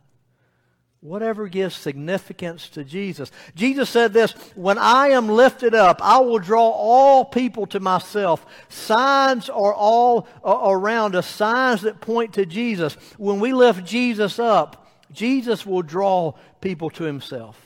Whatever 1.01 1.49
gives 1.49 1.75
significance 1.75 2.69
to 2.71 2.85
Jesus. 2.85 3.33
Jesus 3.55 3.89
said 3.89 4.13
this 4.13 4.33
When 4.55 4.77
I 4.77 5.09
am 5.09 5.27
lifted 5.27 5.75
up, 5.75 6.03
I 6.03 6.19
will 6.19 6.39
draw 6.39 6.69
all 6.69 7.25
people 7.25 7.65
to 7.69 7.81
myself. 7.81 8.45
Signs 8.69 9.49
are 9.49 9.73
all 9.73 10.29
uh, 10.45 10.59
around 10.65 11.17
us, 11.17 11.27
signs 11.27 11.81
that 11.81 12.03
point 12.03 12.35
to 12.35 12.45
Jesus. 12.45 12.93
When 13.17 13.41
we 13.41 13.55
lift 13.55 13.87
Jesus 13.87 14.39
up, 14.39 14.87
Jesus 15.11 15.65
will 15.65 15.81
draw 15.83 16.35
people 16.61 16.91
to 16.91 17.05
himself. 17.05 17.59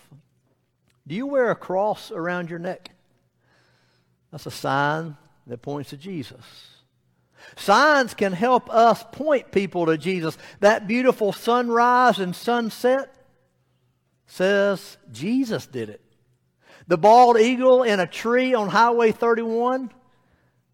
Do 1.04 1.16
you 1.16 1.26
wear 1.26 1.50
a 1.50 1.56
cross 1.56 2.12
around 2.12 2.48
your 2.48 2.60
neck? 2.60 2.92
That's 4.30 4.46
a 4.46 4.52
sign 4.52 5.16
that 5.48 5.62
points 5.62 5.90
to 5.90 5.96
Jesus. 5.96 6.77
Signs 7.56 8.14
can 8.14 8.32
help 8.32 8.70
us 8.70 9.04
point 9.12 9.50
people 9.50 9.86
to 9.86 9.98
Jesus. 9.98 10.38
That 10.60 10.86
beautiful 10.86 11.32
sunrise 11.32 12.18
and 12.18 12.34
sunset 12.34 13.14
says 14.26 14.96
Jesus 15.10 15.66
did 15.66 15.88
it. 15.88 16.02
The 16.86 16.98
bald 16.98 17.38
eagle 17.38 17.82
in 17.82 18.00
a 18.00 18.06
tree 18.06 18.54
on 18.54 18.68
Highway 18.68 19.12
31, 19.12 19.90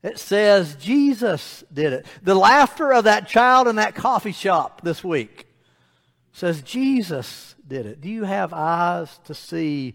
it 0.03 0.19
says 0.19 0.77
Jesus 0.77 1.65
did 1.73 1.93
it. 1.93 2.07
The 2.23 2.35
laughter 2.35 2.93
of 2.93 3.05
that 3.05 3.29
child 3.29 3.67
in 3.67 3.77
that 3.77 3.95
coffee 3.95 4.33
shop 4.33 4.83
this 4.83 5.03
week 5.03 5.47
says 6.33 6.63
Jesus 6.63 7.55
did 7.67 7.87
it. 7.87 8.01
Do 8.01 8.09
you 8.09 8.25
have 8.25 8.53
eyes 8.53 9.19
to 9.25 9.35
see 9.35 9.95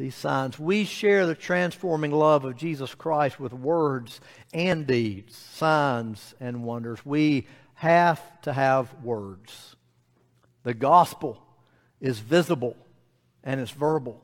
these 0.00 0.14
signs? 0.14 0.58
We 0.58 0.84
share 0.84 1.26
the 1.26 1.34
transforming 1.34 2.10
love 2.10 2.44
of 2.44 2.56
Jesus 2.56 2.94
Christ 2.94 3.38
with 3.38 3.52
words 3.52 4.20
and 4.52 4.86
deeds, 4.86 5.36
signs 5.36 6.34
and 6.40 6.64
wonders. 6.64 7.04
We 7.04 7.46
have 7.74 8.20
to 8.42 8.52
have 8.52 8.92
words. 9.04 9.76
The 10.64 10.74
gospel 10.74 11.40
is 12.00 12.18
visible 12.18 12.76
and 13.44 13.60
it's 13.60 13.70
verbal. 13.70 14.22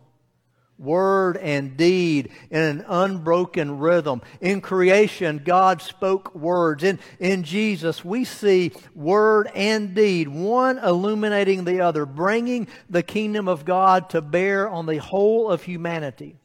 Word 0.79 1.39
and 1.39 1.77
deed 1.77 2.31
in 2.51 2.61
an 2.61 2.85
unbroken 2.87 3.79
rhythm. 3.79 4.21
In 4.43 4.61
creation, 4.61 5.41
God 5.43 5.81
spoke 5.81 6.35
words. 6.35 6.85
In, 6.85 6.99
in 7.19 7.45
Jesus, 7.45 8.05
we 8.05 8.25
see 8.25 8.73
word 8.95 9.51
and 9.55 9.95
deed, 9.95 10.29
one 10.29 10.79
illuminating 10.79 11.65
the 11.65 11.81
other, 11.81 12.05
bringing 12.05 12.69
the 12.91 13.03
kingdom 13.03 13.49
of 13.49 13.65
God 13.65 14.11
to 14.11 14.21
bear 14.21 14.69
on 14.69 14.85
the 14.85 14.99
whole 14.99 15.51
of 15.51 15.63
humanity. 15.63 16.37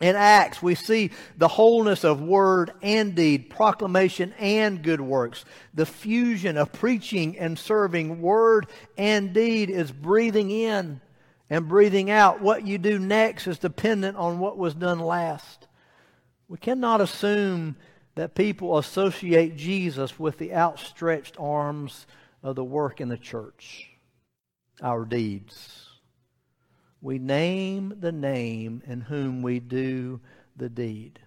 In 0.00 0.14
Acts, 0.14 0.62
we 0.62 0.74
see 0.74 1.10
the 1.38 1.48
wholeness 1.48 2.04
of 2.04 2.20
word 2.20 2.70
and 2.82 3.14
deed, 3.14 3.48
proclamation 3.48 4.34
and 4.38 4.82
good 4.82 5.00
works. 5.00 5.44
The 5.72 5.86
fusion 5.86 6.58
of 6.58 6.72
preaching 6.72 7.38
and 7.38 7.58
serving, 7.58 8.20
word 8.20 8.66
and 8.98 9.32
deed, 9.32 9.70
is 9.70 9.90
breathing 9.90 10.50
in 10.50 11.00
and 11.48 11.68
breathing 11.68 12.10
out. 12.10 12.40
What 12.40 12.66
you 12.66 12.78
do 12.78 12.98
next 12.98 13.46
is 13.46 13.58
dependent 13.58 14.16
on 14.16 14.38
what 14.38 14.58
was 14.58 14.74
done 14.74 14.98
last. 14.98 15.68
We 16.48 16.58
cannot 16.58 17.00
assume 17.00 17.76
that 18.14 18.34
people 18.34 18.78
associate 18.78 19.56
Jesus 19.56 20.18
with 20.18 20.38
the 20.38 20.54
outstretched 20.54 21.36
arms 21.38 22.06
of 22.42 22.56
the 22.56 22.64
work 22.64 23.00
in 23.00 23.08
the 23.08 23.18
church, 23.18 23.90
our 24.80 25.04
deeds. 25.04 25.86
We 27.00 27.18
name 27.18 27.94
the 28.00 28.12
name 28.12 28.82
in 28.86 29.02
whom 29.02 29.42
we 29.42 29.60
do 29.60 30.20
the 30.56 30.68
deed. 30.68 31.20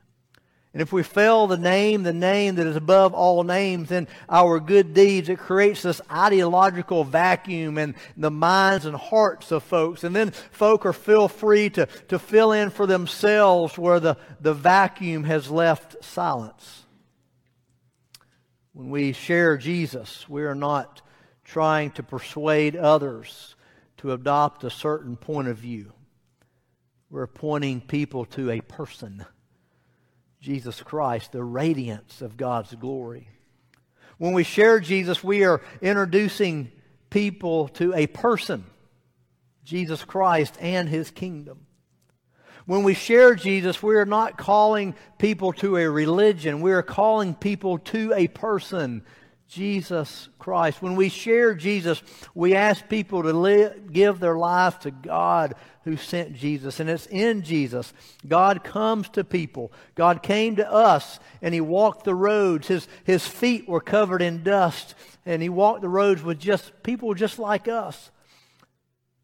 And 0.72 0.84
if 0.84 0.94
we 0.94 1.02
fail 1.02 1.48
the 1.48 1.58
name 1.58 2.04
the 2.04 2.14
name 2.14 2.56
that 2.56 2.68
is 2.68 2.76
above 2.76 3.14
all 3.16 3.44
names 3.44 3.90
in 3.90 4.08
our 4.30 4.60
good 4.60 4.94
deeds, 4.94 5.28
it 5.28 5.40
creates 5.40 5.82
this 5.82 6.00
ideological 6.12 7.04
vacuum 7.04 7.80
in 7.80 7.96
the 8.16 8.30
minds 8.30 8.86
and 8.86 8.96
hearts 8.96 9.52
of 9.52 9.64
folks. 9.64 10.04
And 10.04 10.16
then 10.16 10.32
folk 10.52 10.86
are 10.86 10.94
feel 10.94 11.28
free 11.28 11.72
to, 11.72 11.88
to 12.10 12.20
fill 12.20 12.52
in 12.52 12.70
for 12.70 12.86
themselves 12.86 13.80
where 13.80 14.00
the, 14.00 14.18
the 14.40 14.54
vacuum 14.54 15.24
has 15.24 15.50
left 15.50 16.04
silence. 16.04 16.86
When 18.74 18.92
we 18.92 19.14
share 19.14 19.58
Jesus, 19.58 20.30
we 20.30 20.44
are 20.44 20.56
not 20.56 21.02
trying 21.44 21.90
to 21.92 22.04
persuade 22.04 22.76
others 22.76 23.56
to 23.98 24.14
adopt 24.14 24.64
a 24.64 24.70
certain 24.70 25.18
point 25.18 25.48
of 25.48 25.58
view. 25.58 25.94
We're 27.10 27.26
pointing 27.26 27.82
people 27.82 28.26
to 28.26 28.52
a 28.52 28.62
person 28.62 29.26
Jesus 30.42 30.82
Christ, 30.82 31.32
the 31.32 31.44
radiance 31.44 32.22
of 32.22 32.38
God's 32.38 32.74
glory. 32.76 33.28
When 34.18 34.34
we 34.34 34.44
share 34.44 34.80
Jesus, 34.80 35.24
we 35.24 35.44
are 35.44 35.62
introducing 35.82 36.72
people 37.10 37.70
to 37.70 37.94
a 37.94 38.08
person, 38.08 38.66
Jesus 39.64 40.04
Christ 40.04 40.56
and 40.60 40.88
his 40.88 41.12
kingdom. 41.12 41.66
When 42.66 42.84
we 42.84 42.94
share 42.94 43.34
Jesus, 43.34 43.82
we 43.82 43.96
are 43.96 44.06
not 44.06 44.38
calling 44.38 44.94
people 45.18 45.54
to 45.54 45.78
a 45.78 45.90
religion. 45.90 46.62
We 46.62 46.72
are 46.72 46.84
calling 46.84 47.34
people 47.34 47.80
to 47.80 48.14
a 48.14 48.28
person, 48.28 49.04
Jesus 49.50 50.30
Christ. 50.38 50.80
When 50.80 50.96
we 50.96 51.10
share 51.10 51.56
Jesus, 51.56 52.04
we 52.36 52.56
ask 52.56 52.88
people 52.88 53.24
to 53.24 53.34
live, 53.34 53.92
give 53.92 54.20
their 54.20 54.38
life 54.38 54.80
to 54.82 54.92
God 54.92 55.56
who 55.86 55.98
sent 55.98 56.36
Jesus. 56.36 56.80
And 56.80 56.88
it's 56.88 57.08
in 57.08 57.42
Jesus. 57.42 57.92
God 58.28 58.64
comes 58.64 59.10
to 59.10 59.24
people. 59.24 59.72
God 59.96 60.22
came 60.22 60.58
to 60.58 60.72
us 60.72 61.20
and 61.42 61.52
He 61.52 61.62
walked 61.62 62.06
the 62.06 62.14
roads. 62.14 62.68
His, 62.68 62.88
his 63.04 63.28
feet 63.28 63.68
were 63.68 63.82
covered 63.82 64.22
in 64.22 64.44
dust 64.44 64.94
and 65.26 65.42
He 65.42 65.50
walked 65.50 65.82
the 65.82 65.90
roads 65.90 66.22
with 66.22 66.38
just 66.38 66.84
people 66.84 67.16
just 67.16 67.40
like 67.40 67.68
us. 67.68 68.12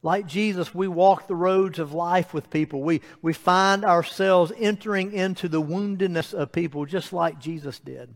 Like 0.02 0.26
Jesus, 0.26 0.74
we 0.74 0.88
walk 0.88 1.28
the 1.28 1.36
roads 1.36 1.78
of 1.78 1.94
life 1.94 2.34
with 2.34 2.50
people. 2.50 2.82
We, 2.82 3.02
we 3.22 3.34
find 3.34 3.86
ourselves 3.86 4.52
entering 4.58 5.14
into 5.14 5.48
the 5.48 5.62
woundedness 5.62 6.34
of 6.34 6.52
people 6.52 6.86
just 6.86 7.14
like 7.14 7.40
Jesus 7.40 7.78
did. 7.78 8.16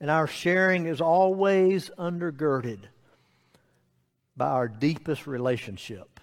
And 0.00 0.10
our 0.10 0.26
sharing 0.26 0.86
is 0.86 1.00
always 1.00 1.90
undergirded 1.98 2.80
by 4.36 4.48
our 4.48 4.68
deepest 4.68 5.26
relationship, 5.26 6.20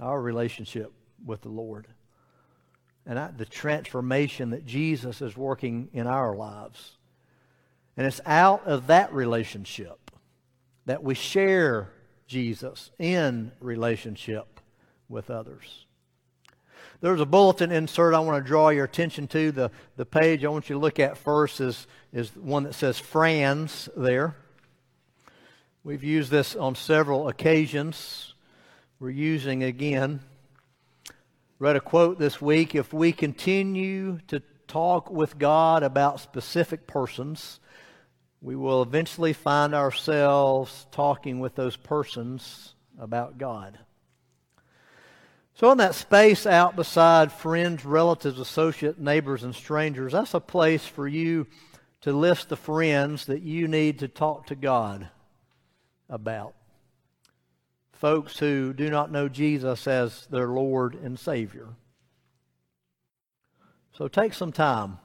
our 0.00 0.20
relationship 0.20 0.92
with 1.24 1.42
the 1.42 1.50
Lord. 1.50 1.86
And 3.04 3.18
I, 3.18 3.30
the 3.30 3.44
transformation 3.44 4.50
that 4.50 4.64
Jesus 4.64 5.20
is 5.20 5.36
working 5.36 5.88
in 5.92 6.06
our 6.06 6.34
lives. 6.34 6.96
And 7.96 8.06
it's 8.06 8.20
out 8.24 8.66
of 8.66 8.86
that 8.86 9.12
relationship 9.12 10.10
that 10.86 11.02
we 11.02 11.14
share 11.14 11.90
Jesus 12.26 12.90
in 12.98 13.52
relationship 13.60 14.60
with 15.08 15.28
others. 15.28 15.86
There's 17.00 17.20
a 17.20 17.26
bulletin 17.26 17.72
insert 17.72 18.12
I 18.12 18.20
want 18.20 18.44
to 18.44 18.46
draw 18.46 18.68
your 18.68 18.84
attention 18.84 19.26
to. 19.28 19.50
The, 19.52 19.70
the 19.96 20.04
page 20.04 20.44
I 20.44 20.48
want 20.48 20.68
you 20.68 20.74
to 20.74 20.80
look 20.80 20.98
at 20.98 21.16
first 21.16 21.58
is, 21.60 21.86
is 22.12 22.36
one 22.36 22.64
that 22.64 22.74
says 22.74 22.98
FRANS 22.98 23.88
there. 23.96 24.36
We've 25.82 26.04
used 26.04 26.30
this 26.30 26.54
on 26.54 26.74
several 26.74 27.28
occasions. 27.28 28.34
We're 28.98 29.08
using 29.08 29.62
again. 29.62 30.20
Read 31.58 31.76
a 31.76 31.80
quote 31.80 32.18
this 32.18 32.42
week 32.42 32.74
If 32.74 32.92
we 32.92 33.12
continue 33.12 34.18
to 34.28 34.42
talk 34.68 35.10
with 35.10 35.38
God 35.38 35.82
about 35.82 36.20
specific 36.20 36.86
persons, 36.86 37.60
we 38.42 38.56
will 38.56 38.82
eventually 38.82 39.32
find 39.32 39.74
ourselves 39.74 40.86
talking 40.90 41.40
with 41.40 41.54
those 41.54 41.76
persons 41.76 42.74
about 42.98 43.38
God. 43.38 43.78
So, 45.60 45.70
in 45.72 45.76
that 45.76 45.94
space 45.94 46.46
out 46.46 46.74
beside 46.74 47.30
friends, 47.30 47.84
relatives, 47.84 48.40
associates, 48.40 48.98
neighbors, 48.98 49.42
and 49.42 49.54
strangers, 49.54 50.12
that's 50.12 50.32
a 50.32 50.40
place 50.40 50.86
for 50.86 51.06
you 51.06 51.46
to 52.00 52.14
list 52.14 52.48
the 52.48 52.56
friends 52.56 53.26
that 53.26 53.42
you 53.42 53.68
need 53.68 53.98
to 53.98 54.08
talk 54.08 54.46
to 54.46 54.54
God 54.54 55.10
about. 56.08 56.54
Folks 57.92 58.38
who 58.38 58.72
do 58.72 58.88
not 58.88 59.12
know 59.12 59.28
Jesus 59.28 59.86
as 59.86 60.26
their 60.28 60.46
Lord 60.46 60.94
and 60.94 61.18
Savior. 61.18 61.68
So, 63.92 64.08
take 64.08 64.32
some 64.32 64.52
time 64.52 64.98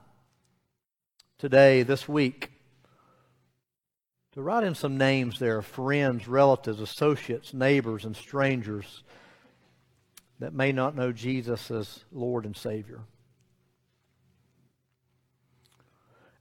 today, 1.37 1.83
this 1.83 2.07
week, 2.07 2.49
to 4.31 4.41
write 4.41 4.63
in 4.63 4.73
some 4.73 4.97
names 4.97 5.37
there 5.37 5.61
friends, 5.61 6.29
relatives, 6.29 6.79
associates, 6.79 7.53
neighbors, 7.53 8.05
and 8.05 8.15
strangers 8.15 9.03
that 10.39 10.53
may 10.53 10.71
not 10.71 10.95
know 10.95 11.11
Jesus 11.11 11.71
as 11.71 12.03
Lord 12.11 12.45
and 12.45 12.55
Savior. 12.55 13.01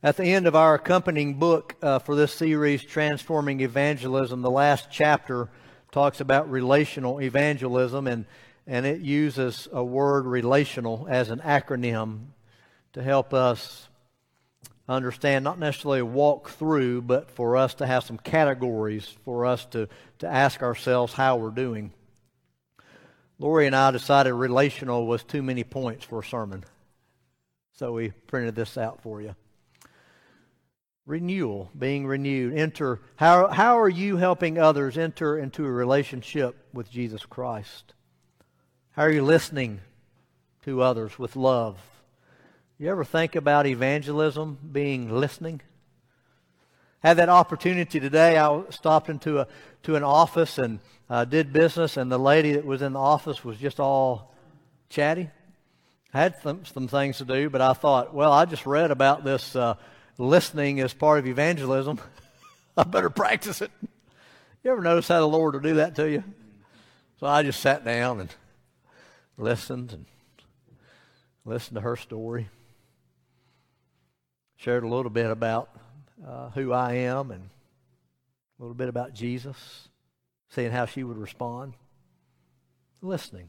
At 0.02 0.18
the 0.18 0.24
end 0.24 0.46
of 0.46 0.54
our 0.54 0.74
accompanying 0.74 1.34
book 1.34 1.76
uh, 1.80 1.98
for 1.98 2.14
this 2.14 2.34
series, 2.34 2.84
Transforming 2.84 3.60
Evangelism, 3.60 4.42
the 4.42 4.50
last 4.50 4.88
chapter 4.90 5.48
talks 5.92 6.20
about 6.20 6.50
relational 6.50 7.22
evangelism, 7.22 8.06
and, 8.06 8.26
and 8.66 8.84
it 8.84 9.00
uses 9.00 9.66
a 9.72 9.82
word 9.82 10.26
relational 10.26 11.06
as 11.08 11.30
an 11.30 11.38
acronym 11.38 12.26
to 12.92 13.02
help 13.02 13.32
us 13.32 13.88
understand, 14.88 15.42
not 15.42 15.58
necessarily 15.58 16.02
walk 16.02 16.50
through, 16.50 17.00
but 17.00 17.30
for 17.30 17.56
us 17.56 17.74
to 17.74 17.86
have 17.86 18.04
some 18.04 18.18
categories 18.18 19.16
for 19.24 19.46
us 19.46 19.64
to, 19.66 19.88
to 20.18 20.26
ask 20.26 20.62
ourselves 20.62 21.14
how 21.14 21.36
we're 21.36 21.50
doing. 21.50 21.92
Lori 23.38 23.66
and 23.66 23.74
I 23.74 23.90
decided 23.90 24.32
relational 24.32 25.06
was 25.06 25.24
too 25.24 25.42
many 25.42 25.64
points 25.64 26.04
for 26.04 26.20
a 26.20 26.24
sermon. 26.24 26.64
So 27.72 27.92
we 27.92 28.10
printed 28.10 28.54
this 28.54 28.78
out 28.78 29.02
for 29.02 29.20
you. 29.20 29.34
Renewal, 31.06 31.70
being 31.76 32.06
renewed. 32.06 32.54
Enter. 32.54 33.00
How, 33.16 33.48
how 33.48 33.78
are 33.78 33.88
you 33.88 34.16
helping 34.16 34.58
others 34.58 34.96
enter 34.96 35.36
into 35.36 35.66
a 35.66 35.70
relationship 35.70 36.56
with 36.72 36.90
Jesus 36.90 37.26
Christ? 37.26 37.92
How 38.92 39.02
are 39.02 39.10
you 39.10 39.22
listening 39.22 39.80
to 40.64 40.80
others 40.80 41.18
with 41.18 41.36
love? 41.36 41.78
You 42.78 42.90
ever 42.90 43.04
think 43.04 43.36
about 43.36 43.66
evangelism 43.66 44.58
being 44.72 45.10
listening? 45.10 45.60
Had 47.04 47.18
that 47.18 47.28
opportunity 47.28 48.00
today. 48.00 48.38
I 48.38 48.62
stopped 48.70 49.10
into 49.10 49.38
a 49.38 49.46
to 49.82 49.94
an 49.94 50.02
office 50.02 50.56
and 50.56 50.80
uh, 51.10 51.26
did 51.26 51.52
business, 51.52 51.98
and 51.98 52.10
the 52.10 52.18
lady 52.18 52.52
that 52.52 52.64
was 52.64 52.80
in 52.80 52.94
the 52.94 52.98
office 52.98 53.44
was 53.44 53.58
just 53.58 53.78
all 53.78 54.34
chatty. 54.88 55.28
I 56.14 56.18
had 56.18 56.40
some, 56.42 56.64
some 56.64 56.88
things 56.88 57.18
to 57.18 57.26
do, 57.26 57.50
but 57.50 57.60
I 57.60 57.74
thought, 57.74 58.14
well, 58.14 58.32
I 58.32 58.46
just 58.46 58.64
read 58.64 58.90
about 58.90 59.22
this 59.22 59.54
uh, 59.54 59.74
listening 60.16 60.80
as 60.80 60.94
part 60.94 61.18
of 61.18 61.26
evangelism. 61.26 62.00
I 62.78 62.84
better 62.84 63.10
practice 63.10 63.60
it. 63.60 63.70
You 64.62 64.70
ever 64.70 64.80
notice 64.80 65.08
how 65.08 65.20
the 65.20 65.28
Lord 65.28 65.52
will 65.52 65.60
do 65.60 65.74
that 65.74 65.94
to 65.96 66.10
you? 66.10 66.24
So 67.20 67.26
I 67.26 67.42
just 67.42 67.60
sat 67.60 67.84
down 67.84 68.20
and 68.20 68.34
listened 69.36 69.92
and 69.92 70.06
listened 71.44 71.74
to 71.74 71.82
her 71.82 71.96
story. 71.96 72.48
Shared 74.56 74.84
a 74.84 74.88
little 74.88 75.10
bit 75.10 75.30
about 75.30 75.68
uh, 76.26 76.50
who 76.50 76.72
I 76.72 76.94
am 76.94 77.30
and 77.30 77.50
a 78.58 78.62
little 78.62 78.74
bit 78.74 78.88
about 78.88 79.14
Jesus, 79.14 79.88
seeing 80.50 80.70
how 80.70 80.86
she 80.86 81.02
would 81.02 81.18
respond. 81.18 81.74
Listening. 83.02 83.48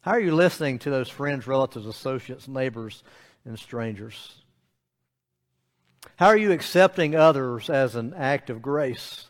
How 0.00 0.12
are 0.12 0.20
you 0.20 0.34
listening 0.34 0.78
to 0.80 0.90
those 0.90 1.08
friends, 1.08 1.46
relatives, 1.46 1.86
associates, 1.86 2.46
neighbors, 2.46 3.02
and 3.44 3.58
strangers? 3.58 4.34
How 6.16 6.26
are 6.26 6.36
you 6.36 6.52
accepting 6.52 7.14
others 7.14 7.70
as 7.70 7.96
an 7.96 8.14
act 8.14 8.50
of 8.50 8.62
grace? 8.62 9.26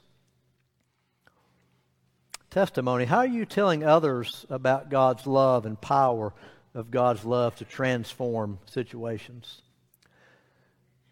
Testimony. 2.51 3.05
How 3.05 3.19
are 3.19 3.27
you 3.27 3.47
telling 3.47 3.85
others 3.85 4.45
about 4.51 4.91
God's 4.91 5.27
love 5.27 5.65
and 5.65 5.81
power 5.81 6.33
of 6.75 6.91
God's 6.91 7.25
love 7.25 7.57
to 7.57 7.65
transform 7.65 8.59
situations? 8.67 9.63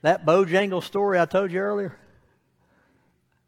That 0.02 0.26
Bojangle 0.26 0.82
story 0.82 1.18
I 1.18 1.26
told 1.26 1.52
you 1.52 1.60
earlier, 1.60 1.96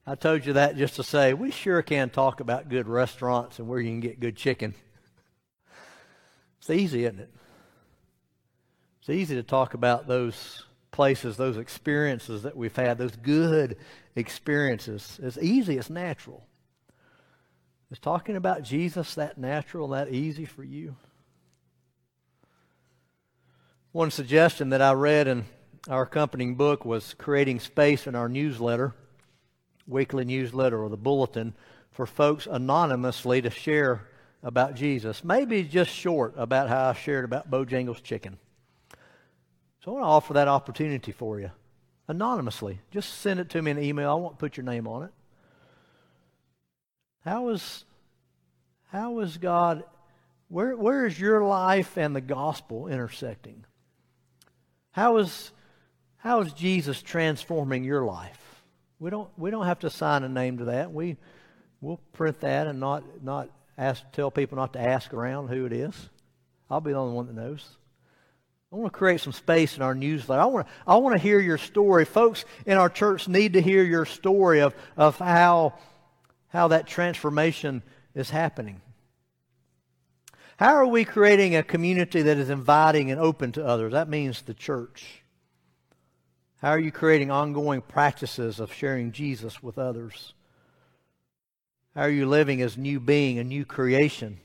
I 0.07 0.15
told 0.15 0.47
you 0.47 0.53
that 0.55 0.77
just 0.77 0.97
to 0.97 1.03
say 1.03 1.35
we 1.35 1.51
sure 1.51 1.83
can 1.83 2.11
talk 2.11 2.41
about 2.41 2.69
good 2.69 2.87
restaurants 2.87 3.59
and 3.59 3.69
where 3.69 3.81
you 3.81 3.91
can 3.91 4.01
get 4.01 4.21
good 4.21 4.37
chicken. 4.37 4.75
It's 6.59 6.71
easy, 6.71 7.05
isn't 7.05 7.21
it? 7.21 7.31
It's 9.01 9.11
easy 9.11 9.35
to 9.35 9.43
talk 9.43 9.75
about 9.75 10.07
those 10.07 10.65
places, 10.93 11.37
those 11.37 11.57
experiences 11.57 12.45
that 12.45 12.57
we've 12.57 12.75
had, 12.75 12.99
those 12.99 13.17
good 13.17 13.77
experiences. 14.15 15.19
It's 15.23 15.39
easy, 15.39 15.77
it's 15.77 15.91
natural. 15.91 16.47
Is 17.91 17.99
talking 17.99 18.37
about 18.37 18.63
Jesus 18.63 19.15
that 19.17 19.37
natural, 19.39 19.89
that 19.89 20.09
easy 20.09 20.45
for 20.45 20.63
you? 20.63 20.97
One 23.93 24.11
suggestion 24.11 24.71
that 24.71 24.81
I 24.81 24.93
read 24.93 25.29
in 25.29 25.45
our 25.89 26.03
accompanying 26.03 26.55
book 26.55 26.85
was 26.85 27.15
creating 27.19 27.61
space 27.61 28.07
in 28.07 28.15
our 28.15 28.29
newsletter, 28.29 28.95
weekly 29.87 30.25
newsletter 30.25 30.83
or 30.83 30.89
the 30.89 30.97
bulletin, 30.97 31.55
for 31.91 32.07
folks 32.07 32.47
anonymously 32.51 33.43
to 33.43 33.51
share 33.51 34.09
about 34.43 34.75
Jesus. 34.75 35.23
Maybe 35.23 35.63
just 35.63 35.91
short 35.91 36.35
about 36.37 36.69
how 36.69 36.91
I 36.91 36.93
shared 36.95 37.25
about 37.25 37.51
Bojangles 37.51 38.03
chicken. 38.03 38.39
So 39.85 39.91
I 39.91 39.95
want 39.95 40.05
to 40.05 40.09
offer 40.09 40.33
that 40.35 40.49
opportunity 40.49 41.13
for 41.13 41.39
you 41.39 41.51
anonymously. 42.09 42.81
Just 42.91 43.21
send 43.21 43.39
it 43.41 43.51
to 43.51 43.63
me 43.63 43.71
in 43.73 43.79
an 43.79 43.85
email. 43.85 44.11
I 44.11 44.15
won't 44.15 44.39
put 44.39 44.57
your 44.57 44.65
name 44.65 44.87
on 44.87 45.05
it. 45.05 45.11
How 47.25 47.49
is 47.49 47.85
how 48.91 49.21
is 49.21 49.39
God 49.39 49.85
where 50.49 50.77
where 50.77 51.07
is 51.07 51.19
your 51.19 51.43
life 51.43 51.97
and 51.97 52.15
the 52.15 52.21
gospel 52.21 52.89
intersecting? 52.89 53.65
How 54.93 55.17
is 55.17 55.53
how 56.25 56.41
is 56.41 56.55
Jesus 56.55 57.03
transforming 57.03 57.85
your 57.85 58.03
life? 58.03 58.41
We 58.99 59.11
don't 59.11 59.29
we 59.37 59.51
don't 59.51 59.67
have 59.67 59.81
to 59.81 59.89
assign 59.89 60.25
a 60.25 60.29
name 60.29 60.59
to 60.59 60.65
that. 60.67 60.91
We 60.91 61.19
we'll 61.83 62.01
print 62.15 62.41
that 62.41 62.67
and 62.67 62.81
not 62.81 63.05
not 63.23 63.51
ask 63.77 64.03
tell 64.13 64.31
people 64.31 64.57
not 64.57 64.73
to 64.73 64.81
ask 64.81 65.13
around 65.13 65.49
who 65.49 65.67
it 65.67 65.73
is. 65.75 65.95
I'll 66.71 66.81
be 66.81 66.93
the 66.93 66.99
only 66.99 67.15
one 67.15 67.27
that 67.27 67.35
knows. 67.35 67.69
I 68.73 68.77
want 68.77 68.91
to 68.91 68.99
create 68.99 69.21
some 69.21 69.35
space 69.35 69.77
in 69.77 69.83
our 69.83 69.95
newsletter. 69.95 70.41
I 70.41 70.47
want 70.47 70.67
to, 70.67 70.73
I 70.87 70.97
want 70.97 71.15
to 71.15 71.23
hear 71.23 71.39
your 71.39 71.59
story. 71.59 72.07
Folks 72.07 72.47
in 72.65 72.79
our 72.79 72.89
church 72.89 73.29
need 73.29 73.53
to 73.53 73.61
hear 73.61 73.85
your 73.85 74.07
story 74.07 74.63
of, 74.63 74.75
of 74.97 75.17
how, 75.19 75.75
how 76.49 76.69
that 76.69 76.89
transformation 76.89 77.85
is 78.17 78.31
happening. 78.31 78.81
How 80.57 80.75
are 80.75 80.87
we 80.87 81.05
creating 81.05 81.55
a 81.55 81.63
community 81.63 82.23
that 82.23 82.37
is 82.37 82.51
inviting 82.51 83.13
and 83.13 83.21
open 83.21 83.53
to 83.53 83.65
others? 83.65 83.93
That 83.93 84.09
means 84.09 84.43
the 84.43 84.55
church. 84.55 85.23
How 86.65 86.71
are 86.71 86.79
you 86.79 86.93
creating 86.93 87.31
ongoing 87.31 87.83
practices 87.83 88.59
of 88.59 88.73
sharing 88.73 89.13
Jesus 89.13 89.63
with 89.63 89.77
others? 89.79 90.33
How 91.95 92.01
are 92.01 92.09
you 92.09 92.25
living 92.25 92.63
as 92.63 92.79
new 92.79 93.01
being, 93.01 93.39
a 93.39 93.45
new 93.45 93.67
creation 93.67 94.39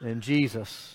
in 0.00 0.20
Jesus? 0.20 0.94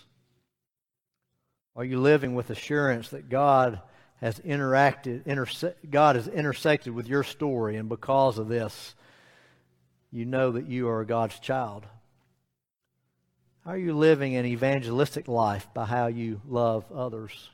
Are 1.76 1.84
you 1.84 2.00
living 2.00 2.36
with 2.36 2.52
assurance 2.52 3.10
that 3.10 3.28
God 3.28 3.82
has 4.22 4.40
interacted, 4.40 5.26
interse- 5.26 5.76
God 5.90 6.16
has 6.16 6.30
intersected 6.30 6.94
with 6.94 7.10
your 7.10 7.24
story, 7.24 7.76
and 7.76 7.90
because 7.90 8.38
of 8.38 8.48
this, 8.48 8.96
you 10.10 10.26
know 10.26 10.54
that 10.54 10.68
you 10.68 10.88
are 10.88 11.04
God's 11.04 11.38
child? 11.40 11.86
How 13.66 13.72
are 13.72 13.78
you 13.78 13.94
living 13.94 14.38
an 14.38 14.46
evangelistic 14.46 15.28
life 15.28 15.68
by 15.74 15.84
how 15.84 16.08
you 16.08 16.40
love 16.48 16.90
others? 16.94 17.50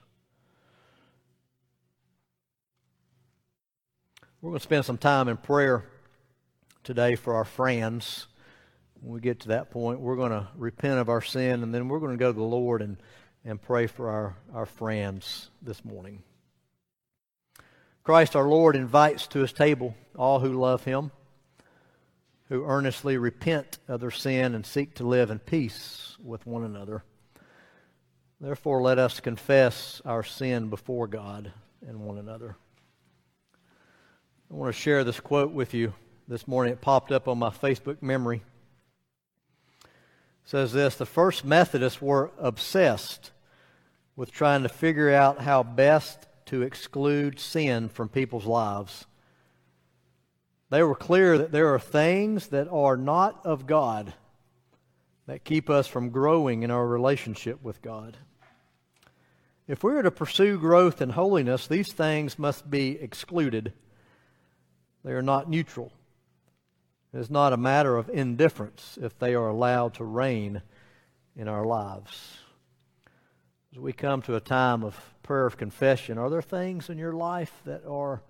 We're 4.46 4.52
going 4.52 4.60
to 4.60 4.64
spend 4.64 4.86
some 4.86 5.00
time 5.00 5.28
in 5.28 5.38
prayer 5.38 5.86
today 6.84 7.16
for 7.16 7.34
our 7.34 7.46
friends. 7.46 8.28
When 9.02 9.16
we 9.16 9.20
get 9.20 9.40
to 9.40 9.48
that 9.48 9.72
point, 9.72 10.00
we're 10.00 10.18
going 10.18 10.34
to 10.34 10.48
repent 10.56 11.00
of 11.00 11.10
our 11.10 11.24
sin, 11.24 11.64
and 11.64 11.74
then 11.74 11.88
we're 11.88 11.98
going 11.98 12.12
to 12.12 12.18
go 12.20 12.32
to 12.32 12.38
the 12.38 12.46
Lord 12.46 12.84
and 12.84 12.98
and 13.44 13.60
pray 13.60 13.88
for 13.88 14.08
our, 14.08 14.36
our 14.54 14.68
friends 14.68 15.50
this 15.64 15.84
morning. 15.84 16.22
Christ 18.04 18.36
our 18.36 18.48
Lord 18.48 18.76
invites 18.76 19.26
to 19.30 19.40
his 19.40 19.52
table 19.52 19.96
all 20.16 20.42
who 20.42 20.54
love 20.54 20.84
him, 20.84 21.10
who 22.50 22.66
earnestly 22.66 23.18
repent 23.18 23.80
of 23.88 24.00
their 24.00 24.12
sin 24.12 24.54
and 24.54 24.64
seek 24.64 24.94
to 24.94 25.08
live 25.08 25.32
in 25.32 25.40
peace 25.40 26.18
with 26.24 26.46
one 26.46 26.64
another. 26.64 27.04
Therefore, 28.40 28.84
let 28.84 29.00
us 29.00 29.20
confess 29.20 30.04
our 30.06 30.22
sin 30.22 30.70
before 30.70 31.08
God 31.08 31.52
and 31.88 32.02
one 32.02 32.20
another. 32.20 32.58
I 34.56 34.58
want 34.58 34.74
to 34.74 34.82
share 34.82 35.04
this 35.04 35.20
quote 35.20 35.52
with 35.52 35.74
you 35.74 35.94
this 36.30 36.48
morning. 36.48 36.72
It 36.72 36.80
popped 36.80 37.12
up 37.12 37.28
on 37.28 37.38
my 37.38 37.50
Facebook 37.50 38.02
memory. 38.02 38.42
It 39.84 39.90
says 40.46 40.72
this 40.72 40.96
The 40.96 41.06
first 41.06 41.44
Methodists 41.44 42.02
were 42.02 42.32
obsessed 42.40 43.32
with 44.16 44.32
trying 44.32 44.64
to 44.64 44.70
figure 44.70 45.14
out 45.14 45.42
how 45.42 45.62
best 45.62 46.26
to 46.46 46.62
exclude 46.62 47.38
sin 47.38 47.90
from 47.90 48.08
people's 48.08 48.46
lives. 48.46 49.06
They 50.70 50.84
were 50.84 50.96
clear 50.96 51.38
that 51.38 51.52
there 51.52 51.74
are 51.74 51.80
things 51.80 52.48
that 52.48 52.70
are 52.70 52.96
not 52.96 53.46
of 53.46 53.68
God 53.68 54.14
that 55.28 55.44
keep 55.44 55.70
us 55.70 55.86
from 55.86 56.12
growing 56.12 56.64
in 56.64 56.72
our 56.72 56.88
relationship 56.88 57.62
with 57.62 57.82
God. 57.82 58.16
If 59.68 59.84
we 59.84 59.92
are 59.96 60.04
to 60.04 60.12
pursue 60.12 60.58
growth 60.58 61.02
and 61.02 61.12
holiness, 61.12 61.68
these 61.68 61.92
things 61.92 62.40
must 62.40 62.72
be 62.72 62.92
excluded. 62.92 63.74
They 65.06 65.12
are 65.12 65.22
not 65.22 65.48
neutral. 65.48 65.92
It 67.14 67.20
is 67.20 67.30
not 67.30 67.54
a 67.54 67.58
matter 67.58 67.96
of 67.96 68.10
indifference 68.10 68.98
if 69.00 69.18
they 69.20 69.36
are 69.36 69.48
allowed 69.48 69.94
to 69.94 70.04
reign 70.04 70.64
in 71.36 71.48
our 71.48 71.64
lives. 71.64 72.40
As 73.72 73.80
we 73.80 73.94
come 73.94 74.24
to 74.24 74.36
a 74.36 74.40
time 74.40 74.84
of 74.84 75.00
prayer 75.22 75.46
of 75.46 75.58
confession, 75.58 76.18
are 76.18 76.32
there 76.32 76.42
things 76.42 76.90
in 76.90 76.98
your 76.98 77.14
life 77.14 77.54
that 77.66 77.86
are 77.86 78.24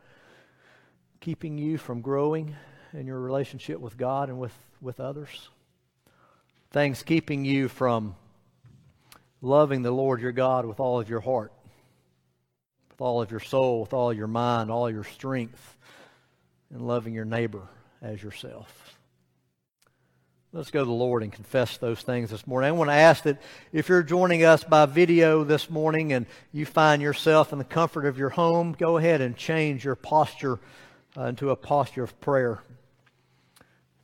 keeping 1.21 1.57
you 1.57 1.77
from 1.77 2.01
growing 2.01 2.53
in 2.91 3.07
your 3.07 3.21
relationship 3.21 3.79
with 3.79 3.97
God 3.97 4.27
and 4.27 4.37
with, 4.37 4.53
with 4.81 4.99
others? 4.99 5.49
Things 6.71 7.03
keeping 7.03 7.45
you 7.45 7.69
from 7.69 8.15
loving 9.41 9.81
the 9.81 9.91
Lord 9.91 10.19
your 10.19 10.33
God 10.33 10.65
with 10.65 10.81
all 10.81 10.99
of 10.99 11.09
your 11.09 11.21
heart, 11.21 11.53
with 12.89 12.99
all 12.99 13.21
of 13.21 13.31
your 13.31 13.39
soul, 13.39 13.79
with 13.79 13.93
all 13.93 14.11
your 14.11 14.27
mind, 14.27 14.69
all 14.69 14.91
your 14.91 15.05
strength, 15.05 15.77
and 16.71 16.87
loving 16.87 17.13
your 17.13 17.25
neighbor 17.25 17.63
as 18.01 18.21
yourself. 18.21 18.95
Let's 20.55 20.71
go 20.71 20.79
to 20.79 20.85
the 20.85 20.91
Lord 20.91 21.21
and 21.21 21.33
confess 21.33 21.75
those 21.77 22.01
things 22.01 22.29
this 22.29 22.47
morning. 22.47 22.69
I 22.69 22.71
want 22.71 22.89
to 22.89 22.93
ask 22.93 23.23
that 23.23 23.41
if 23.73 23.89
you're 23.89 24.03
joining 24.03 24.45
us 24.45 24.63
by 24.63 24.85
video 24.85 25.43
this 25.43 25.69
morning 25.69 26.13
and 26.13 26.25
you 26.53 26.65
find 26.65 27.01
yourself 27.01 27.51
in 27.51 27.57
the 27.57 27.65
comfort 27.65 28.05
of 28.05 28.17
your 28.17 28.29
home, 28.29 28.71
go 28.71 28.95
ahead 28.95 29.19
and 29.19 29.35
change 29.35 29.83
your 29.83 29.95
posture 29.95 30.59
uh, 31.17 31.23
into 31.23 31.49
a 31.49 31.57
posture 31.57 32.03
of 32.03 32.17
prayer. 32.21 32.59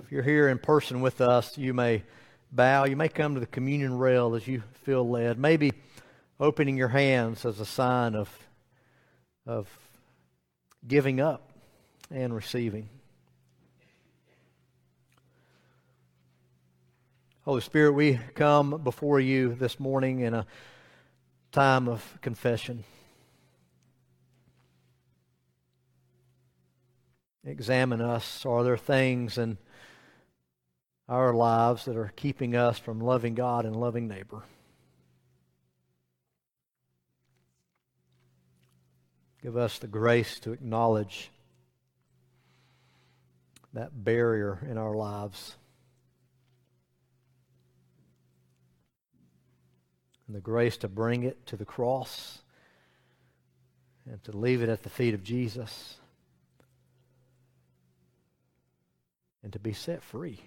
If 0.03 0.11
you're 0.11 0.23
here 0.23 0.49
in 0.49 0.57
person 0.57 0.99
with 0.99 1.21
us, 1.21 1.57
you 1.57 1.73
may 1.73 2.03
bow. 2.51 2.83
You 2.83 2.97
may 2.97 3.07
come 3.07 3.35
to 3.35 3.39
the 3.39 3.45
communion 3.45 3.97
rail 3.97 4.35
as 4.35 4.45
you 4.45 4.61
feel 4.83 5.07
led. 5.07 5.39
Maybe 5.39 5.71
opening 6.37 6.75
your 6.75 6.89
hands 6.89 7.45
as 7.45 7.61
a 7.61 7.65
sign 7.65 8.13
of, 8.13 8.29
of 9.45 9.69
giving 10.85 11.21
up 11.21 11.50
and 12.13 12.35
receiving. 12.35 12.89
Holy 17.43 17.61
Spirit, 17.61 17.93
we 17.93 18.19
come 18.35 18.81
before 18.83 19.19
you 19.19 19.55
this 19.55 19.79
morning 19.79 20.19
in 20.19 20.33
a 20.33 20.45
time 21.51 21.87
of 21.87 22.17
confession. 22.21 22.83
Examine 27.43 28.01
us. 28.01 28.45
Are 28.45 28.63
there 28.63 28.77
things 28.77 29.39
in 29.39 29.57
our 31.09 31.33
lives 31.33 31.85
that 31.85 31.97
are 31.97 32.13
keeping 32.15 32.55
us 32.55 32.77
from 32.77 33.01
loving 33.01 33.33
God 33.33 33.65
and 33.65 33.75
loving 33.75 34.07
neighbor? 34.07 34.43
Give 39.41 39.57
us 39.57 39.79
the 39.79 39.87
grace 39.87 40.39
to 40.41 40.51
acknowledge 40.51 41.31
that 43.73 44.03
barrier 44.03 44.65
in 44.69 44.77
our 44.77 44.95
lives. 44.95 45.55
and 50.31 50.37
the 50.37 50.41
grace 50.41 50.77
to 50.77 50.87
bring 50.87 51.23
it 51.23 51.45
to 51.45 51.57
the 51.57 51.65
cross 51.65 52.39
and 54.09 54.23
to 54.23 54.31
leave 54.31 54.61
it 54.61 54.69
at 54.69 54.81
the 54.81 54.89
feet 54.89 55.13
of 55.13 55.21
Jesus 55.21 55.97
and 59.43 59.51
to 59.51 59.59
be 59.59 59.73
set 59.73 60.01
free. 60.01 60.39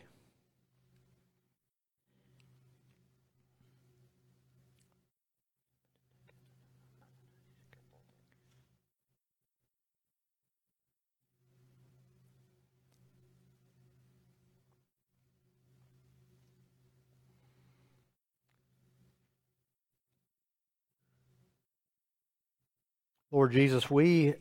Lord 23.35 23.51
Jesus, 23.51 23.91
we 23.91 24.35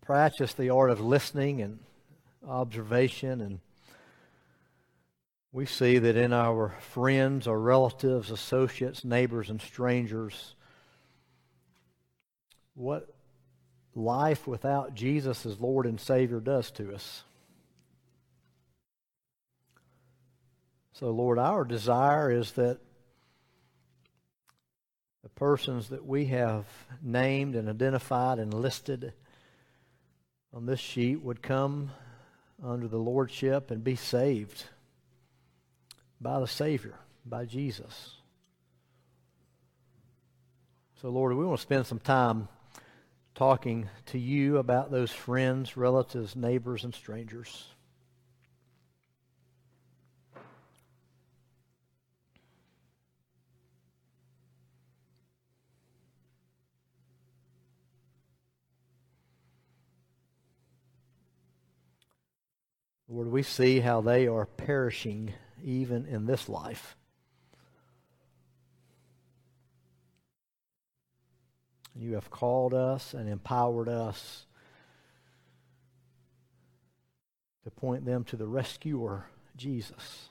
practice 0.00 0.54
the 0.54 0.70
art 0.70 0.88
of 0.88 0.98
listening 0.98 1.60
and 1.60 1.78
observation, 2.48 3.42
and 3.42 3.60
we 5.52 5.66
see 5.66 5.98
that 5.98 6.16
in 6.16 6.32
our 6.32 6.74
friends, 6.80 7.46
our 7.46 7.58
relatives, 7.58 8.30
associates, 8.30 9.04
neighbors, 9.04 9.50
and 9.50 9.60
strangers, 9.60 10.54
what 12.74 13.14
life 13.94 14.46
without 14.46 14.94
Jesus 14.94 15.44
as 15.44 15.60
Lord 15.60 15.84
and 15.84 16.00
Savior 16.00 16.40
does 16.40 16.70
to 16.70 16.94
us. 16.94 17.24
So, 20.94 21.10
Lord, 21.10 21.38
our 21.38 21.62
desire 21.62 22.32
is 22.32 22.52
that 22.52 22.78
the 25.28 25.40
persons 25.40 25.90
that 25.90 26.06
we 26.06 26.26
have 26.26 26.64
named 27.02 27.54
and 27.54 27.68
identified 27.68 28.38
and 28.38 28.54
listed 28.54 29.12
on 30.54 30.64
this 30.64 30.80
sheet 30.80 31.20
would 31.20 31.42
come 31.42 31.90
under 32.64 32.88
the 32.88 32.96
Lordship 32.96 33.70
and 33.70 33.84
be 33.84 33.94
saved 33.94 34.64
by 36.18 36.40
the 36.40 36.46
Savior, 36.46 36.94
by 37.26 37.44
Jesus. 37.44 38.14
So, 41.02 41.10
Lord, 41.10 41.36
we 41.36 41.44
want 41.44 41.58
to 41.58 41.62
spend 41.62 41.86
some 41.86 42.00
time 42.00 42.48
talking 43.34 43.90
to 44.06 44.18
you 44.18 44.56
about 44.56 44.90
those 44.90 45.12
friends, 45.12 45.76
relatives, 45.76 46.34
neighbors, 46.36 46.84
and 46.84 46.94
strangers. 46.94 47.66
Lord, 63.08 63.28
we 63.28 63.42
see 63.42 63.80
how 63.80 64.02
they 64.02 64.26
are 64.26 64.44
perishing 64.44 65.32
even 65.64 66.04
in 66.06 66.26
this 66.26 66.48
life. 66.48 66.94
You 71.96 72.14
have 72.14 72.30
called 72.30 72.74
us 72.74 73.14
and 73.14 73.28
empowered 73.28 73.88
us 73.88 74.44
to 77.64 77.70
point 77.70 78.04
them 78.04 78.24
to 78.24 78.36
the 78.36 78.46
rescuer, 78.46 79.24
Jesus. 79.56 80.28